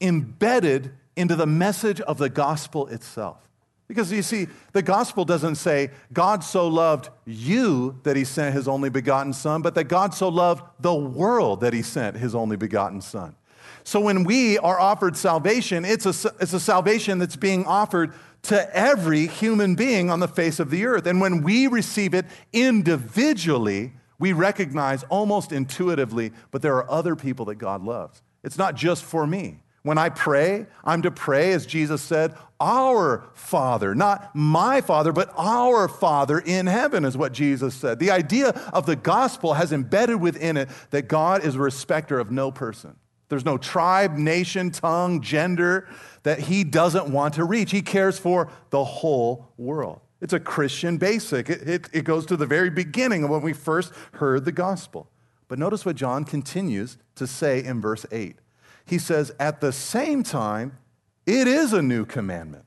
[0.00, 3.45] embedded into the message of the gospel itself.
[3.88, 8.66] Because you see, the gospel doesn't say God so loved you that he sent his
[8.66, 12.56] only begotten son, but that God so loved the world that he sent his only
[12.56, 13.36] begotten son.
[13.84, 18.76] So when we are offered salvation, it's a, it's a salvation that's being offered to
[18.76, 21.06] every human being on the face of the earth.
[21.06, 27.44] And when we receive it individually, we recognize almost intuitively, but there are other people
[27.46, 28.22] that God loves.
[28.42, 29.60] It's not just for me.
[29.86, 35.32] When I pray, I'm to pray, as Jesus said, our Father, not my Father, but
[35.36, 38.00] our Father in heaven, is what Jesus said.
[38.00, 42.32] The idea of the gospel has embedded within it that God is a respecter of
[42.32, 42.96] no person.
[43.28, 45.86] There's no tribe, nation, tongue, gender
[46.24, 47.70] that he doesn't want to reach.
[47.70, 50.00] He cares for the whole world.
[50.20, 51.48] It's a Christian basic.
[51.48, 55.08] It, it, it, goes to the very beginning of when we first heard the gospel.
[55.46, 58.40] But notice what John continues to say in verse 8
[58.86, 60.78] he says, At the same time,
[61.26, 62.64] it is a new commandment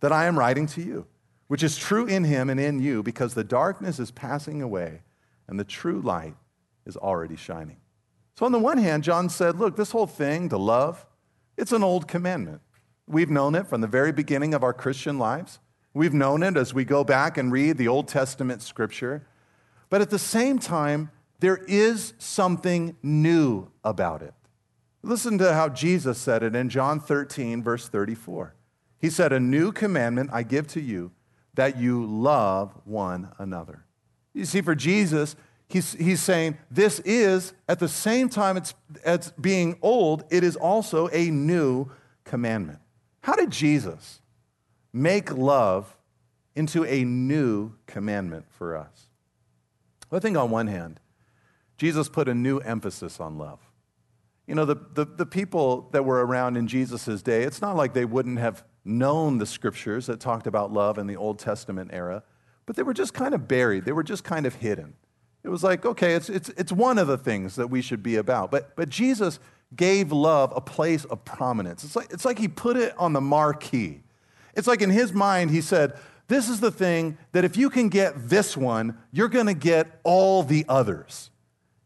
[0.00, 1.06] that I am writing to you,
[1.48, 5.02] which is true in him and in you, because the darkness is passing away
[5.48, 6.36] and the true light
[6.86, 7.78] is already shining.
[8.36, 11.04] So, on the one hand, John said, Look, this whole thing, the love,
[11.56, 12.60] it's an old commandment.
[13.08, 15.58] We've known it from the very beginning of our Christian lives.
[15.92, 19.26] We've known it as we go back and read the Old Testament scripture.
[19.90, 24.34] But at the same time, there is something new about it.
[25.02, 28.54] Listen to how Jesus said it in John 13, verse 34.
[28.98, 31.12] He said, A new commandment I give to you,
[31.54, 33.84] that you love one another.
[34.34, 35.36] You see, for Jesus,
[35.68, 40.56] he's, he's saying this is, at the same time it's, it's being old, it is
[40.56, 41.90] also a new
[42.24, 42.80] commandment.
[43.22, 44.20] How did Jesus
[44.92, 45.96] make love
[46.54, 49.08] into a new commandment for us?
[50.10, 51.00] Well, I think on one hand,
[51.76, 53.60] Jesus put a new emphasis on love.
[54.48, 57.92] You know, the, the, the people that were around in Jesus' day, it's not like
[57.92, 62.22] they wouldn't have known the scriptures that talked about love in the Old Testament era,
[62.64, 63.84] but they were just kind of buried.
[63.84, 64.94] They were just kind of hidden.
[65.44, 68.16] It was like, okay, it's, it's, it's one of the things that we should be
[68.16, 68.50] about.
[68.50, 69.38] But, but Jesus
[69.76, 71.84] gave love a place of prominence.
[71.84, 74.00] It's like, it's like he put it on the marquee.
[74.54, 75.92] It's like in his mind, he said,
[76.28, 80.00] This is the thing that if you can get this one, you're going to get
[80.04, 81.30] all the others.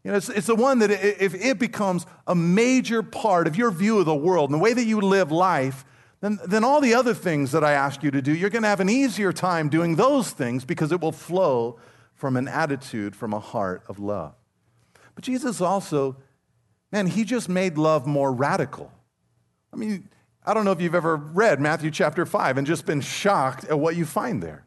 [0.03, 3.71] You know, it's, it's the one that if it becomes a major part of your
[3.71, 5.85] view of the world and the way that you live life,
[6.19, 8.69] then, then all the other things that I ask you to do, you're going to
[8.69, 11.79] have an easier time doing those things because it will flow
[12.15, 14.33] from an attitude, from a heart of love.
[15.15, 16.17] But Jesus also,
[16.91, 18.91] man, he just made love more radical.
[19.71, 20.09] I mean,
[20.45, 23.79] I don't know if you've ever read Matthew chapter 5 and just been shocked at
[23.79, 24.65] what you find there.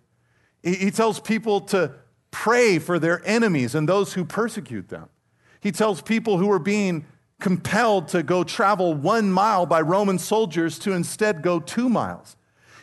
[0.63, 1.93] He, he tells people to
[2.31, 5.09] pray for their enemies and those who persecute them.
[5.67, 7.07] He tells people who are being
[7.41, 12.37] compelled to go travel one mile by Roman soldiers to instead go two miles.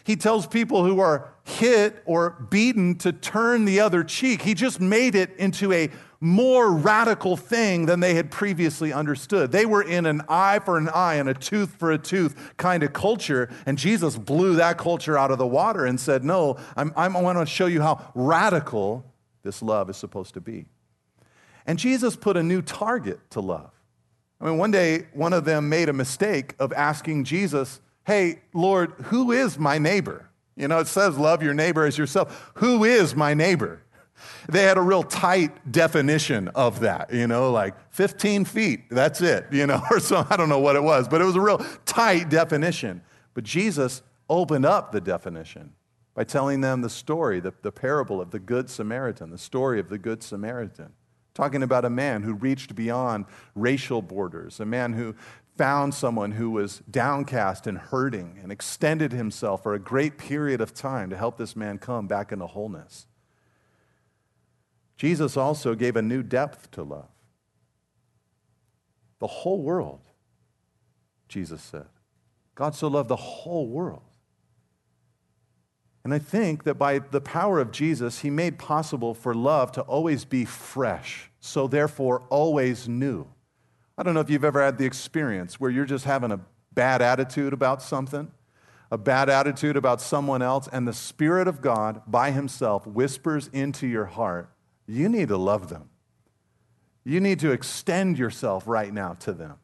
[0.04, 4.42] He tells people who are hit or beaten to turn the other cheek.
[4.42, 9.54] He just made it into a more radical thing than they had previously understood.
[9.54, 12.84] They were in an eye for an eye and a tooth for a tooth kind
[12.84, 16.92] of culture, and Jesus blew that culture out of the water and said, No, I'm,
[16.98, 19.06] I'm, I want to show you how radical
[19.42, 20.66] this love is supposed to be.
[21.66, 23.72] And Jesus put a new target to love.
[24.42, 28.92] I mean, one day, one of them made a mistake of asking Jesus, Hey, Lord,
[29.04, 30.30] who is my neighbor?
[30.58, 32.52] You know, it says, Love your neighbor as yourself.
[32.56, 33.82] Who is my neighbor?
[34.48, 39.48] They had a real tight definition of that, you know, like 15 feet, that's it,
[39.52, 41.66] you know, or so, I don't know what it was, but it was a real
[41.86, 43.02] tight definition.
[43.34, 45.74] But Jesus opened up the definition
[46.14, 49.90] by telling them the story, the, the parable of the Good Samaritan, the story of
[49.90, 50.94] the Good Samaritan
[51.34, 55.16] talking about a man who reached beyond racial borders, a man who
[55.58, 60.74] found someone who was downcast and hurting and extended himself for a great period of
[60.74, 63.08] time to help this man come back into wholeness.
[64.98, 67.10] Jesus also gave a new depth to love.
[69.20, 70.02] The whole world
[71.34, 71.88] Jesus said.
[72.54, 74.04] God so loved the whole world.
[76.04, 79.82] And I think that by the power of Jesus, he made possible for love to
[79.82, 83.26] always be fresh, so therefore always new.
[83.98, 86.42] I don't know if you've ever had the experience where you're just having a
[86.74, 88.32] bad attitude about something,
[88.92, 93.88] a bad attitude about someone else, and the Spirit of God by himself whispers into
[93.88, 94.50] your heart,
[94.86, 95.90] you need to love them.
[97.06, 99.56] You need to extend yourself right now to them.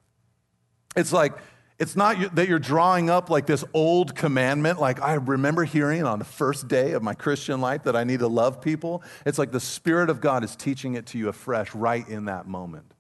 [0.95, 1.34] It's like,
[1.80, 6.20] it's not that you're drawing up like this old commandment, like I remember hearing on
[6.20, 9.02] the first day of my Christian life that I need to love people.
[9.26, 12.48] It's like the Spirit of God is teaching it to you afresh right in that
[12.48, 12.94] moment.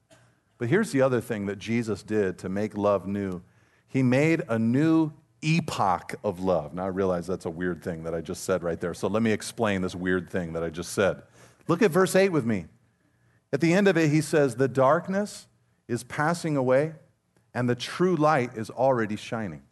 [0.57, 3.41] But here's the other thing that Jesus did to make love new
[3.89, 5.11] He made a new
[5.41, 6.73] epoch of love.
[6.73, 8.93] Now I realize that's a weird thing that I just said right there.
[8.93, 11.21] So let me explain this weird thing that I just said.
[11.67, 12.65] Look at verse 8 with me.
[13.51, 15.47] At the end of it, he says, The darkness
[15.87, 16.93] is passing away
[17.53, 19.63] and the true light is already shining.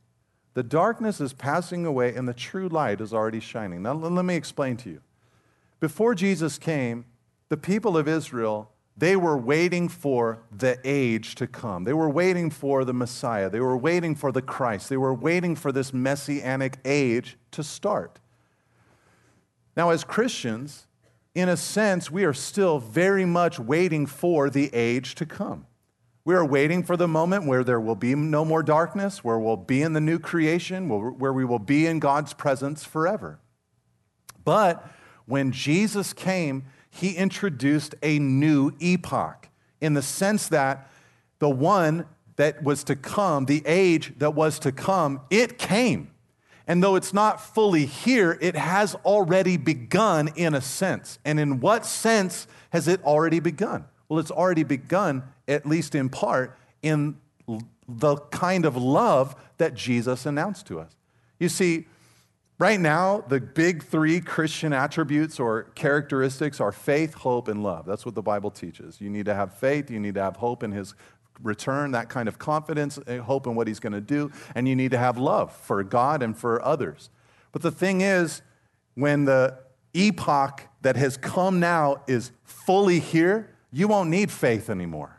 [0.54, 3.84] The darkness is passing away and the true light is already shining.
[3.84, 5.02] Now, let me explain to you.
[5.80, 7.06] Before Jesus came,
[7.50, 11.84] the people of Israel, they were waiting for the age to come.
[11.84, 13.50] They were waiting for the Messiah.
[13.50, 14.90] They were waiting for the Christ.
[14.90, 18.20] They were waiting for this messianic age to start.
[19.76, 20.88] Now, as Christians,
[21.36, 25.68] in a sense, we are still very much waiting for the age to come.
[26.28, 29.56] We are waiting for the moment where there will be no more darkness, where we'll
[29.56, 33.40] be in the new creation, where we will be in God's presence forever.
[34.44, 34.86] But
[35.26, 39.48] when Jesus came, he introduced a new epoch
[39.80, 40.92] in the sense that
[41.40, 46.12] the one that was to come, the age that was to come, it came.
[46.68, 51.20] And though it's not fully here, it has already begun in a sense.
[51.24, 53.86] And in what sense has it already begun?
[54.10, 57.18] Well, it's already begun, at least in part, in
[57.88, 60.92] the kind of love that Jesus announced to us.
[61.40, 61.88] You see,
[62.60, 67.86] right now, the big three Christian attributes or characteristics are faith, hope, and love.
[67.86, 69.00] That's what the Bible teaches.
[69.00, 70.94] You need to have faith, you need to have hope in His
[71.42, 74.76] return, that kind of confidence, eh, hope in what He's going to do, and you
[74.76, 77.10] need to have love for God and for others.
[77.52, 78.42] But the thing is,
[78.96, 79.60] when the
[79.94, 85.17] epoch that has come now is fully here, you won't need faith anymore.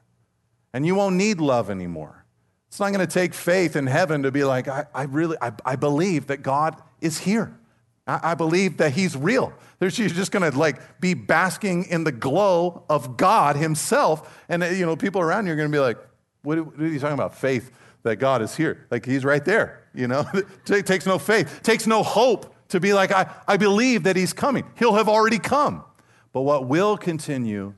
[0.73, 2.25] And you won't need love anymore.
[2.69, 5.53] It's not going to take faith in heaven to be like, I, I really, I,
[5.65, 7.59] I, believe that God is here.
[8.07, 9.55] I, I believe that He's real.
[9.81, 14.45] You're just going to like be basking in the glow of God Himself.
[14.51, 15.97] And you know, people around you are going to be like,
[16.43, 17.35] what, what are you talking about?
[17.35, 17.71] Faith
[18.03, 18.87] that God is here.
[18.91, 19.85] Like He's right there.
[19.95, 20.27] You know,
[20.69, 24.17] it takes no faith, it takes no hope to be like, I, I believe that
[24.17, 24.65] He's coming.
[24.79, 25.85] He'll have already come.
[26.33, 27.73] But what will continue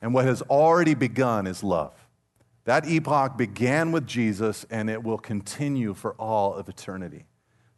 [0.00, 1.97] and what has already begun is love.
[2.68, 7.24] That epoch began with Jesus and it will continue for all of eternity.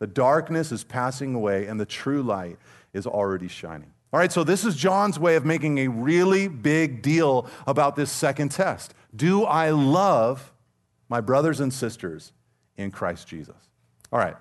[0.00, 2.58] The darkness is passing away and the true light
[2.92, 3.92] is already shining.
[4.12, 8.10] All right, so this is John's way of making a really big deal about this
[8.10, 8.92] second test.
[9.14, 10.52] Do I love
[11.08, 12.32] my brothers and sisters
[12.76, 13.68] in Christ Jesus?
[14.12, 14.34] All right,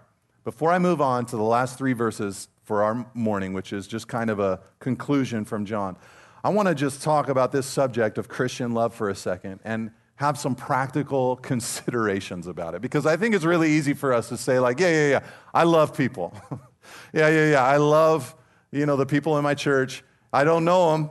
[0.46, 4.08] before I move on to the last three verses for our morning, which is just
[4.08, 5.96] kind of a conclusion from John,
[6.44, 9.92] I want to just talk about this subject of Christian love for a second and
[10.20, 14.38] have some practical considerations about it because I think it's really easy for us to
[14.38, 15.20] say like, yeah, yeah, yeah,
[15.54, 16.34] I love people.
[17.14, 18.36] yeah, yeah, yeah, I love,
[18.70, 20.04] you know, the people in my church.
[20.34, 21.10] I don't know them,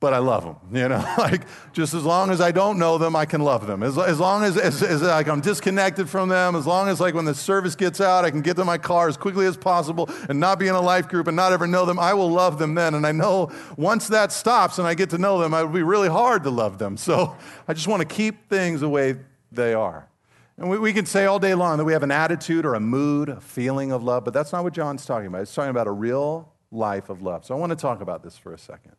[0.00, 0.56] but I love them.
[0.80, 1.42] You know, like
[1.74, 3.82] just as long as I don't know them, I can love them.
[3.82, 7.14] As, as long as, as, as like I'm disconnected from them, as long as like
[7.14, 10.08] when the service gets out, I can get to my car as quickly as possible
[10.28, 12.58] and not be in a life group and not ever know them, I will love
[12.58, 12.94] them then.
[12.94, 15.82] And I know once that stops and I get to know them, it would be
[15.82, 16.96] really hard to love them.
[16.96, 17.36] So
[17.68, 19.16] I just want to keep things the way
[19.52, 20.08] they are.
[20.56, 22.80] And we, we can say all day long that we have an attitude or a
[22.80, 25.40] mood, a feeling of love, but that's not what John's talking about.
[25.40, 27.44] He's talking about a real life of love.
[27.44, 28.94] So I want to talk about this for a second.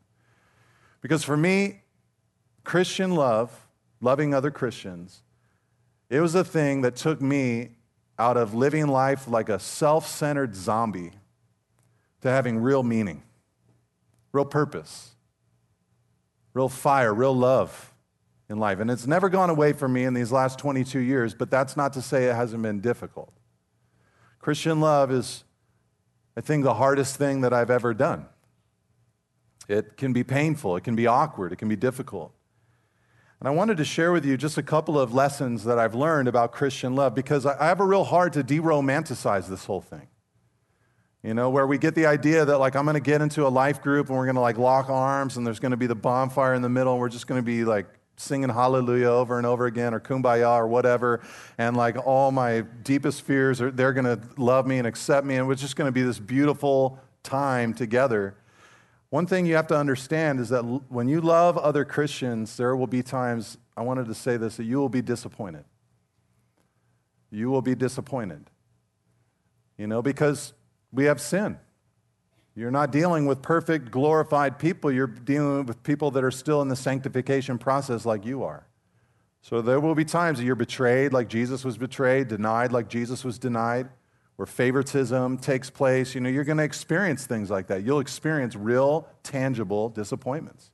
[1.01, 1.81] Because for me,
[2.63, 3.67] Christian love,
[3.99, 5.23] loving other Christians,
[6.09, 7.71] it was a thing that took me
[8.19, 11.11] out of living life like a self centered zombie
[12.21, 13.23] to having real meaning,
[14.31, 15.11] real purpose,
[16.53, 17.93] real fire, real love
[18.49, 18.79] in life.
[18.79, 21.93] And it's never gone away from me in these last 22 years, but that's not
[21.93, 23.33] to say it hasn't been difficult.
[24.39, 25.43] Christian love is,
[26.35, 28.25] I think, the hardest thing that I've ever done.
[29.67, 32.33] It can be painful, it can be awkward, it can be difficult.
[33.39, 36.27] And I wanted to share with you just a couple of lessons that I've learned
[36.27, 40.07] about Christian love because I have a real hard to de romanticize this whole thing.
[41.23, 43.49] You know, where we get the idea that, like, I'm going to get into a
[43.49, 45.95] life group and we're going to, like, lock arms and there's going to be the
[45.95, 47.87] bonfire in the middle and we're just going to be, like,
[48.17, 51.21] singing hallelujah over and over again or kumbaya or whatever.
[51.57, 55.37] And like all my deepest fears are they're going to love me and accept me.
[55.37, 58.35] And it's just going to be this beautiful time together
[59.11, 62.87] one thing you have to understand is that when you love other christians there will
[62.87, 65.63] be times i wanted to say this that you will be disappointed
[67.29, 68.49] you will be disappointed
[69.77, 70.53] you know because
[70.91, 71.57] we have sin
[72.55, 74.91] you're not dealing with perfect, glorified people.
[74.91, 78.67] You're dealing with people that are still in the sanctification process like you are.
[79.41, 83.23] So there will be times that you're betrayed like Jesus was betrayed, denied like Jesus
[83.23, 83.89] was denied,
[84.41, 86.15] where favoritism takes place.
[86.15, 87.83] You know, you're going to experience things like that.
[87.83, 90.71] You'll experience real, tangible disappointments.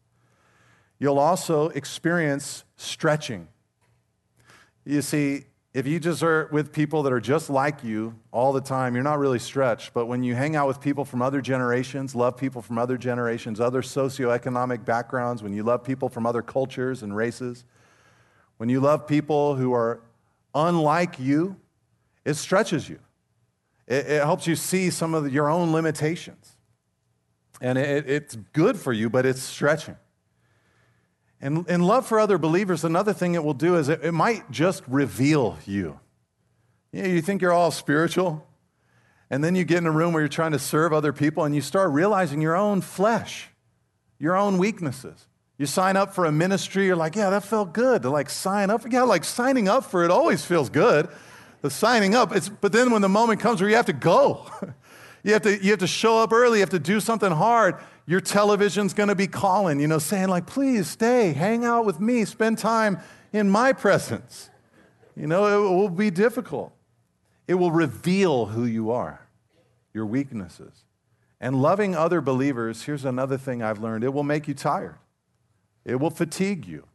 [0.99, 3.49] You'll also experience stretching.
[4.85, 8.61] You see, if you just are with people that are just like you all the
[8.61, 9.93] time, you're not really stretched.
[9.93, 13.59] But when you hang out with people from other generations, love people from other generations,
[13.59, 17.65] other socioeconomic backgrounds, when you love people from other cultures and races,
[18.55, 19.99] when you love people who are
[20.55, 21.57] unlike you,
[22.23, 22.99] it stretches you.
[23.87, 26.53] It, it helps you see some of your own limitations.
[27.61, 29.97] And it, it's good for you, but it's stretching.
[31.41, 34.49] And in love for other believers, another thing it will do is it, it might
[34.51, 35.99] just reveal you.
[36.91, 38.47] You, know, you think you're all spiritual,
[39.29, 41.53] and then you get in a room where you're trying to serve other people and
[41.53, 43.49] you start realizing your own flesh,
[44.19, 45.27] your own weaknesses.
[45.57, 48.69] You sign up for a ministry, you're like, yeah, that felt good to like sign
[48.69, 48.83] up.
[48.89, 51.09] Yeah, like signing up for it always feels good.
[51.61, 54.45] The signing up, it's, but then when the moment comes where you have to go,
[55.23, 57.75] you have to, you have to show up early, you have to do something hard,
[58.05, 61.99] your television's going to be calling, you know, saying, like, please stay, hang out with
[61.99, 62.99] me, spend time
[63.33, 64.49] in my presence.
[65.15, 66.73] You know, it will be difficult.
[67.47, 69.27] It will reveal who you are,
[69.93, 70.85] your weaknesses.
[71.39, 74.97] And loving other believers, here's another thing I've learned it will make you tired,
[75.85, 76.85] it will fatigue you.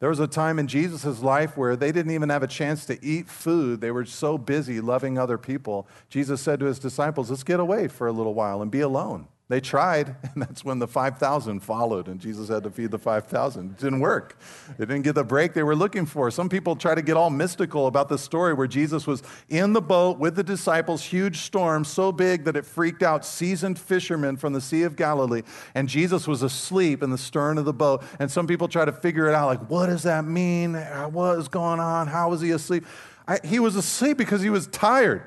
[0.00, 3.04] There was a time in Jesus' life where they didn't even have a chance to
[3.04, 3.80] eat food.
[3.80, 5.88] They were so busy loving other people.
[6.08, 9.26] Jesus said to his disciples, Let's get away for a little while and be alone.
[9.48, 13.70] They tried, and that's when the 5,000 followed, and Jesus had to feed the 5,000.
[13.70, 14.38] It didn't work.
[14.76, 16.30] They didn't get the break they were looking for.
[16.30, 19.80] Some people try to get all mystical about the story where Jesus was in the
[19.80, 24.52] boat with the disciples, huge storm, so big that it freaked out seasoned fishermen from
[24.52, 25.42] the Sea of Galilee,
[25.74, 28.02] and Jesus was asleep in the stern of the boat.
[28.18, 30.74] And some people try to figure it out like, what does that mean?
[30.74, 32.06] What is going on?
[32.06, 32.84] How was he asleep?
[33.26, 35.22] I, he was asleep because he was tired.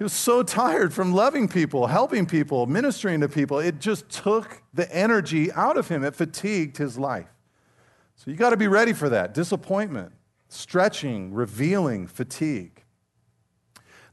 [0.00, 3.58] He was so tired from loving people, helping people, ministering to people.
[3.58, 6.04] It just took the energy out of him.
[6.04, 7.28] It fatigued his life.
[8.16, 10.12] So you got to be ready for that disappointment,
[10.48, 12.82] stretching, revealing, fatigue.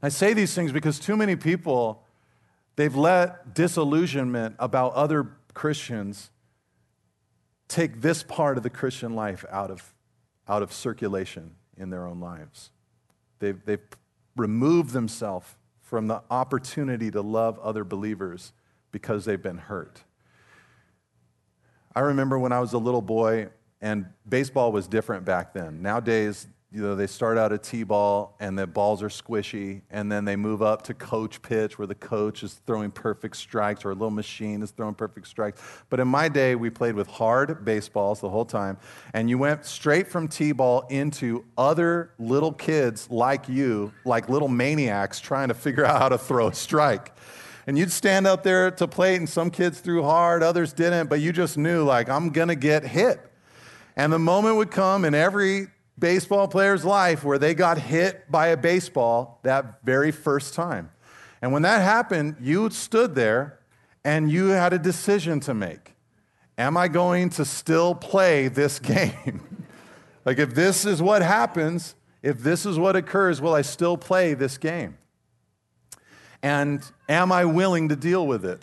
[0.02, 2.04] I say these things because too many people,
[2.76, 6.28] they've let disillusionment about other Christians
[7.66, 9.94] take this part of the Christian life out of,
[10.46, 12.72] out of circulation in their own lives.
[13.38, 13.80] They've, they've
[14.36, 15.54] removed themselves
[15.88, 18.52] from the opportunity to love other believers
[18.92, 20.02] because they've been hurt.
[21.96, 23.48] I remember when I was a little boy,
[23.80, 25.80] and baseball was different back then.
[25.80, 30.26] Nowadays, you know, they start out at T-ball and the balls are squishy, and then
[30.26, 33.94] they move up to coach pitch where the coach is throwing perfect strikes or a
[33.94, 35.62] little machine is throwing perfect strikes.
[35.88, 38.76] But in my day, we played with hard baseballs the whole time,
[39.14, 45.20] and you went straight from T-ball into other little kids like you, like little maniacs
[45.20, 47.14] trying to figure out how to throw a strike.
[47.66, 51.20] And you'd stand up there to plate, and some kids threw hard, others didn't, but
[51.20, 53.20] you just knew, like, I'm gonna get hit.
[53.96, 55.68] And the moment would come in every
[55.98, 60.90] baseball player's life where they got hit by a baseball that very first time.
[61.42, 63.60] And when that happened, you stood there
[64.04, 65.94] and you had a decision to make.
[66.56, 69.64] Am I going to still play this game?
[70.24, 74.34] like, if this is what happens, if this is what occurs, will I still play
[74.34, 74.98] this game?
[76.42, 78.62] And am I willing to deal with it?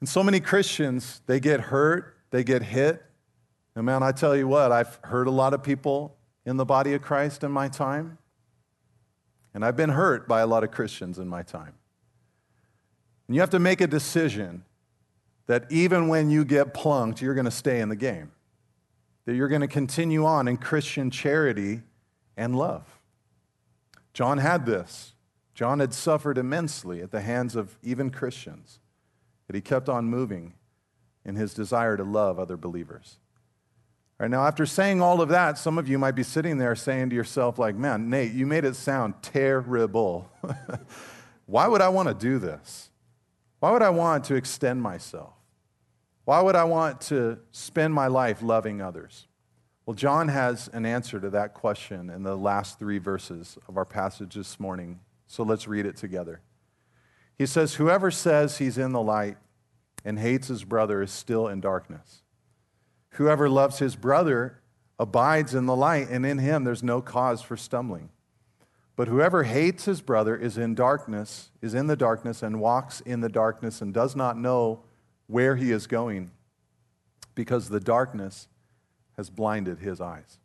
[0.00, 3.04] And so many Christians, they get hurt, they get hit,
[3.78, 6.94] and man, I tell you what, I've heard a lot of people in the body
[6.94, 8.18] of Christ in my time,
[9.54, 11.74] and I've been hurt by a lot of Christians in my time.
[13.28, 14.64] And you have to make a decision
[15.46, 18.32] that even when you get plunked, you're going to stay in the game,
[19.26, 21.82] that you're going to continue on in Christian charity
[22.36, 22.98] and love.
[24.12, 25.14] John had this.
[25.54, 28.80] John had suffered immensely at the hands of even Christians,
[29.46, 30.54] but he kept on moving
[31.24, 33.20] in his desire to love other believers.
[34.20, 37.16] Now, after saying all of that, some of you might be sitting there saying to
[37.16, 40.28] yourself, like, man, Nate, you made it sound terrible.
[41.46, 42.90] Why would I want to do this?
[43.60, 45.34] Why would I want to extend myself?
[46.24, 49.28] Why would I want to spend my life loving others?
[49.86, 53.86] Well, John has an answer to that question in the last three verses of our
[53.86, 55.00] passage this morning.
[55.26, 56.42] So let's read it together.
[57.38, 59.38] He says, Whoever says he's in the light
[60.04, 62.22] and hates his brother is still in darkness.
[63.18, 64.60] Whoever loves his brother
[64.96, 68.10] abides in the light, and in him there's no cause for stumbling.
[68.94, 73.20] But whoever hates his brother is in darkness, is in the darkness, and walks in
[73.20, 74.84] the darkness, and does not know
[75.26, 76.30] where he is going,
[77.34, 78.46] because the darkness
[79.16, 80.38] has blinded his eyes.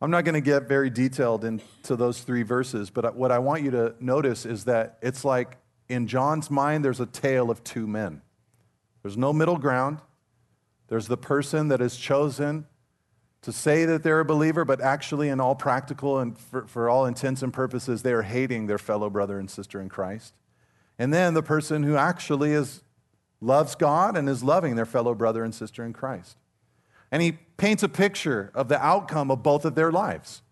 [0.00, 3.64] I'm not going to get very detailed into those three verses, but what I want
[3.64, 5.58] you to notice is that it's like
[5.90, 8.22] in John's mind, there's a tale of two men.
[9.02, 9.98] There's no middle ground.
[10.88, 12.66] There's the person that is chosen
[13.42, 17.06] to say that they're a believer, but actually, in all practical and for, for all
[17.06, 20.34] intents and purposes, they are hating their fellow brother and sister in Christ.
[20.98, 22.82] And then the person who actually is,
[23.40, 26.36] loves God and is loving their fellow brother and sister in Christ.
[27.10, 30.42] And he paints a picture of the outcome of both of their lives.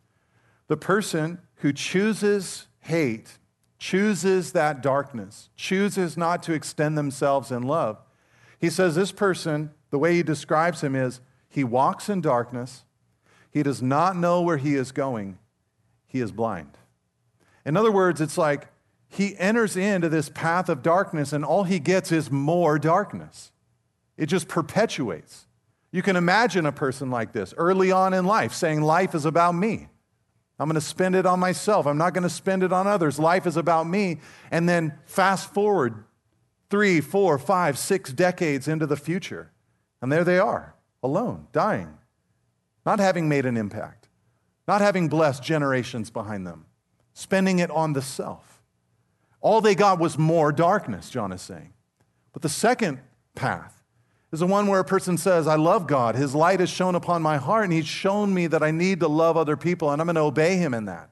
[0.66, 3.38] The person who chooses hate,
[3.78, 7.98] chooses that darkness, chooses not to extend themselves in love.
[8.58, 12.84] He says this person, the way he describes him is he walks in darkness,
[13.50, 15.38] he does not know where he is going,
[16.06, 16.78] he is blind.
[17.64, 18.68] In other words, it's like
[19.08, 23.50] he enters into this path of darkness and all he gets is more darkness.
[24.16, 25.46] It just perpetuates.
[25.92, 29.54] You can imagine a person like this early on in life saying, Life is about
[29.54, 29.88] me.
[30.58, 31.86] I'm going to spend it on myself.
[31.86, 33.18] I'm not going to spend it on others.
[33.18, 34.18] Life is about me.
[34.50, 36.04] And then fast forward
[36.68, 39.50] three, four, five, six decades into the future.
[40.02, 41.98] And there they are, alone, dying,
[42.86, 44.08] not having made an impact,
[44.66, 46.66] not having blessed generations behind them,
[47.12, 48.62] spending it on the self.
[49.40, 51.72] All they got was more darkness, John is saying.
[52.32, 53.00] But the second
[53.34, 53.80] path,
[54.32, 56.14] is the one where a person says, I love God.
[56.14, 59.08] His light has shone upon my heart, and He's shown me that I need to
[59.08, 61.10] love other people, and I'm going to obey Him in that.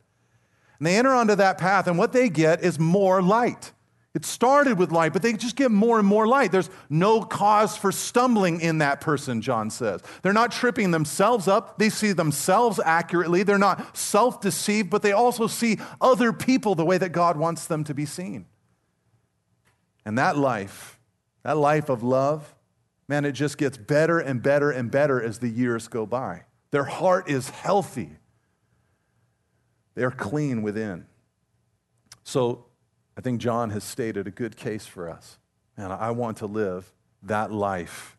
[0.78, 3.72] And they enter onto that path, and what they get is more light.
[4.14, 6.50] It started with light, but they just get more and more light.
[6.50, 10.00] There's no cause for stumbling in that person, John says.
[10.22, 11.78] They're not tripping themselves up.
[11.78, 13.42] They see themselves accurately.
[13.42, 17.66] They're not self deceived, but they also see other people the way that God wants
[17.66, 18.46] them to be seen.
[20.06, 20.98] And that life,
[21.42, 22.54] that life of love,
[23.08, 26.44] man, it just gets better and better and better as the years go by.
[26.70, 28.16] Their heart is healthy,
[29.94, 31.06] they're clean within.
[32.24, 32.67] So
[33.18, 35.38] I think John has stated a good case for us.
[35.76, 36.92] And I want to live
[37.24, 38.16] that life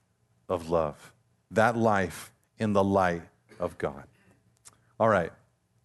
[0.49, 1.13] of love,
[1.51, 3.21] that life in the light
[3.61, 4.03] of God.
[4.99, 5.31] All right.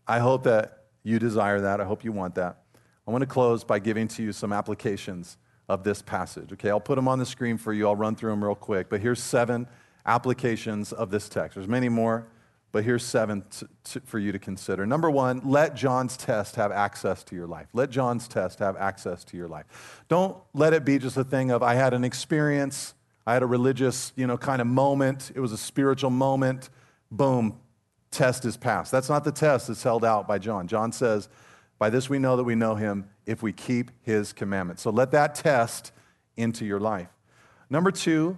[0.08, 1.80] I hope that you desire that.
[1.80, 2.64] I hope you want that.
[3.06, 5.36] I want to close by giving to you some applications
[5.68, 6.52] of this passage.
[6.52, 7.86] Okay, I'll put them on the screen for you.
[7.86, 8.88] I'll run through them real quick.
[8.88, 9.68] But here's seven
[10.04, 11.54] applications of this text.
[11.54, 12.26] There's many more,
[12.74, 14.84] but here's seven t- t- for you to consider.
[14.84, 17.68] Number one, let John's test have access to your life.
[17.72, 20.02] Let John's test have access to your life.
[20.08, 22.94] Don't let it be just a thing of, I had an experience,
[23.28, 26.68] I had a religious, you know, kind of moment, it was a spiritual moment,
[27.12, 27.60] boom,
[28.10, 28.90] test is passed.
[28.90, 30.66] That's not the test that's held out by John.
[30.66, 31.28] John says,
[31.78, 34.82] by this we know that we know him if we keep his commandments.
[34.82, 35.92] So let that test
[36.36, 37.06] into your life.
[37.70, 38.36] Number two,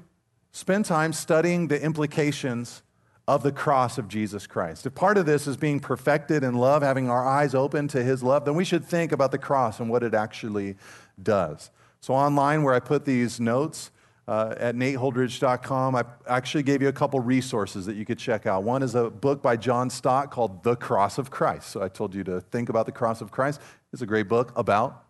[0.53, 2.83] spend time studying the implications
[3.29, 4.87] of the cross of Jesus Christ.
[4.87, 8.23] If part of this is being perfected in love, having our eyes open to his
[8.23, 10.77] love, then we should think about the cross and what it actually
[11.21, 11.71] does.
[12.01, 13.91] So, online, where I put these notes,
[14.29, 15.95] uh, at nateholdridge.com.
[15.95, 18.65] I actually gave you a couple resources that you could check out.
[18.65, 21.69] One is a book by John Stott called The Cross of Christ.
[21.69, 23.61] So I told you to think about the cross of Christ.
[23.93, 25.05] It's a great book about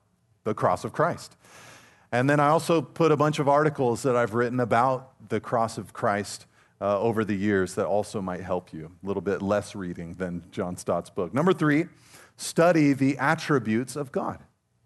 [0.45, 1.37] the cross of Christ.
[2.13, 5.79] And then I also put a bunch of articles that I've written about the cross
[5.79, 6.47] of Christ
[6.81, 8.91] uh, over the years that also might help you.
[9.03, 11.33] A little bit less reading than John Stott's book.
[11.33, 11.87] Number three,
[12.37, 14.41] study the attributes of God.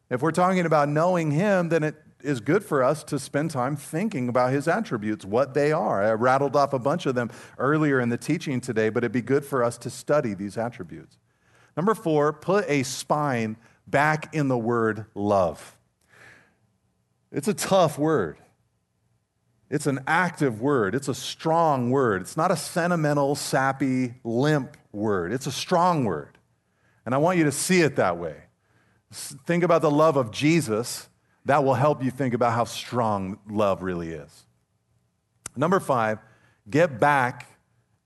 [0.09, 3.77] If we're talking about knowing Him, then it is good for us to spend time
[3.77, 6.03] thinking about his attributes, what they are.
[6.03, 9.23] I rattled off a bunch of them earlier in the teaching today, but it'd be
[9.23, 11.19] good for us to study these attributes.
[11.77, 15.77] Number four, put a spine back in the word love.
[17.33, 18.39] It's a tough word.
[19.71, 20.97] It's an active word.
[20.97, 22.23] It's a strong word.
[22.23, 25.33] It's not a sentimental, sappy, limp word.
[25.33, 26.37] It's a strong word.
[27.07, 28.37] And I want you to see it that way.
[29.13, 31.09] Think about the love of Jesus
[31.45, 34.47] that will help you think about how strong love really is.
[35.57, 36.19] Number five,
[36.69, 37.47] get back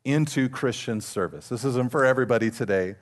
[0.04, 1.48] into Christian service.
[1.48, 2.96] This isn't for everybody today,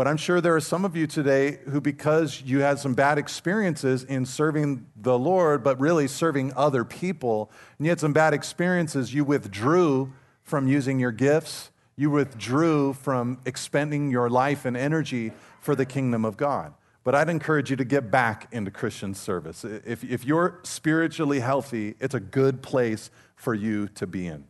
[0.00, 3.18] But I'm sure there are some of you today who, because you had some bad
[3.18, 8.32] experiences in serving the Lord, but really serving other people, and you had some bad
[8.32, 10.10] experiences, you withdrew
[10.42, 16.24] from using your gifts, you withdrew from expending your life and energy for the kingdom
[16.24, 16.72] of God.
[17.04, 19.66] But I'd encourage you to get back into Christian service.
[19.66, 24.44] If, if you're spiritually healthy, it's a good place for you to be in.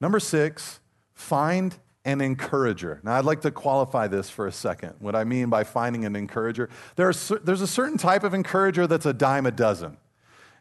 [0.00, 0.78] Number six,
[1.12, 3.00] find an encourager.
[3.02, 4.94] Now, I'd like to qualify this for a second.
[4.98, 8.86] What I mean by finding an encourager, there are, there's a certain type of encourager
[8.86, 9.96] that's a dime a dozen.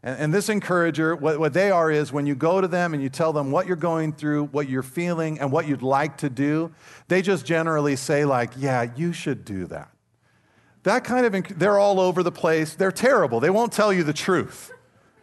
[0.03, 3.03] And, and this encourager, what, what they are is when you go to them and
[3.03, 6.29] you tell them what you're going through, what you're feeling, and what you'd like to
[6.29, 6.73] do,
[7.09, 9.89] they just generally say, like, yeah, you should do that.
[10.83, 12.75] That kind of, they're all over the place.
[12.75, 13.39] They're terrible.
[13.39, 14.71] They won't tell you the truth.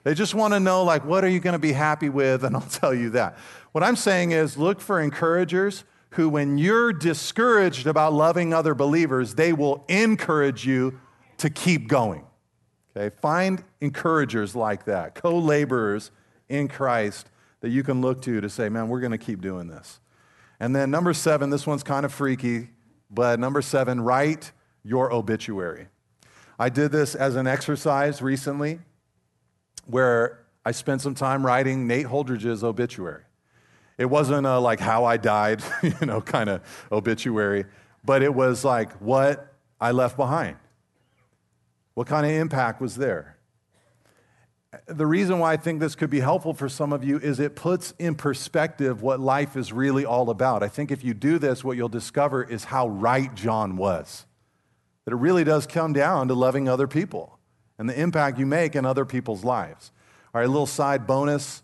[0.04, 2.44] They just want to know, like, what are you going to be happy with?
[2.50, 3.38] And I'll tell you that.
[3.72, 9.34] What I'm saying is look for encouragers who, when you're discouraged about loving other believers,
[9.34, 10.98] they will encourage you
[11.38, 12.24] to keep going.
[12.96, 13.14] Okay?
[13.20, 16.10] Find encouragers like that, co laborers
[16.48, 17.30] in Christ
[17.60, 20.00] that you can look to to say, man, we're going to keep doing this.
[20.58, 22.70] And then number seven, this one's kind of freaky,
[23.10, 24.52] but number seven, write
[24.82, 25.88] your obituary.
[26.58, 28.80] I did this as an exercise recently
[29.86, 33.22] where I spent some time writing Nate Holdridge's obituary.
[34.00, 37.66] It wasn't a like how I died, you know, kind of obituary,
[38.02, 40.56] but it was like what I left behind.
[41.92, 43.36] What kind of impact was there?
[44.86, 47.54] The reason why I think this could be helpful for some of you is it
[47.54, 50.62] puts in perspective what life is really all about.
[50.62, 54.24] I think if you do this, what you'll discover is how right John was.
[55.04, 57.38] That it really does come down to loving other people
[57.78, 59.92] and the impact you make in other people's lives.
[60.32, 61.62] All right, a little side bonus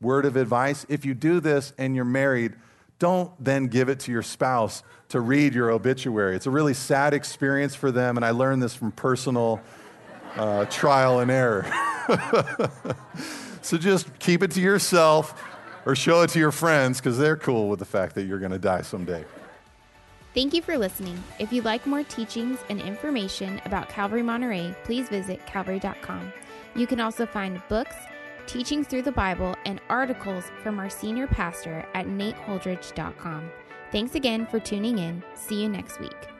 [0.00, 0.86] word of advice.
[0.88, 2.54] If you do this and you're married,
[2.98, 6.34] don't then give it to your spouse to read your obituary.
[6.34, 9.60] It's a really sad experience for them, and I learned this from personal
[10.36, 11.64] uh, trial and error.
[13.62, 15.42] so just keep it to yourself
[15.84, 18.52] or show it to your friends because they're cool with the fact that you're going
[18.52, 19.24] to die someday.
[20.34, 21.22] Thank you for listening.
[21.38, 26.30] If you'd like more teachings and information about Calvary Monterey, please visit calvary.com.
[26.74, 27.96] You can also find books,
[28.46, 33.50] teachings through the Bible, and articles from our senior pastor at nateholdridge.com.
[33.92, 35.22] Thanks again for tuning in.
[35.34, 36.35] See you next week.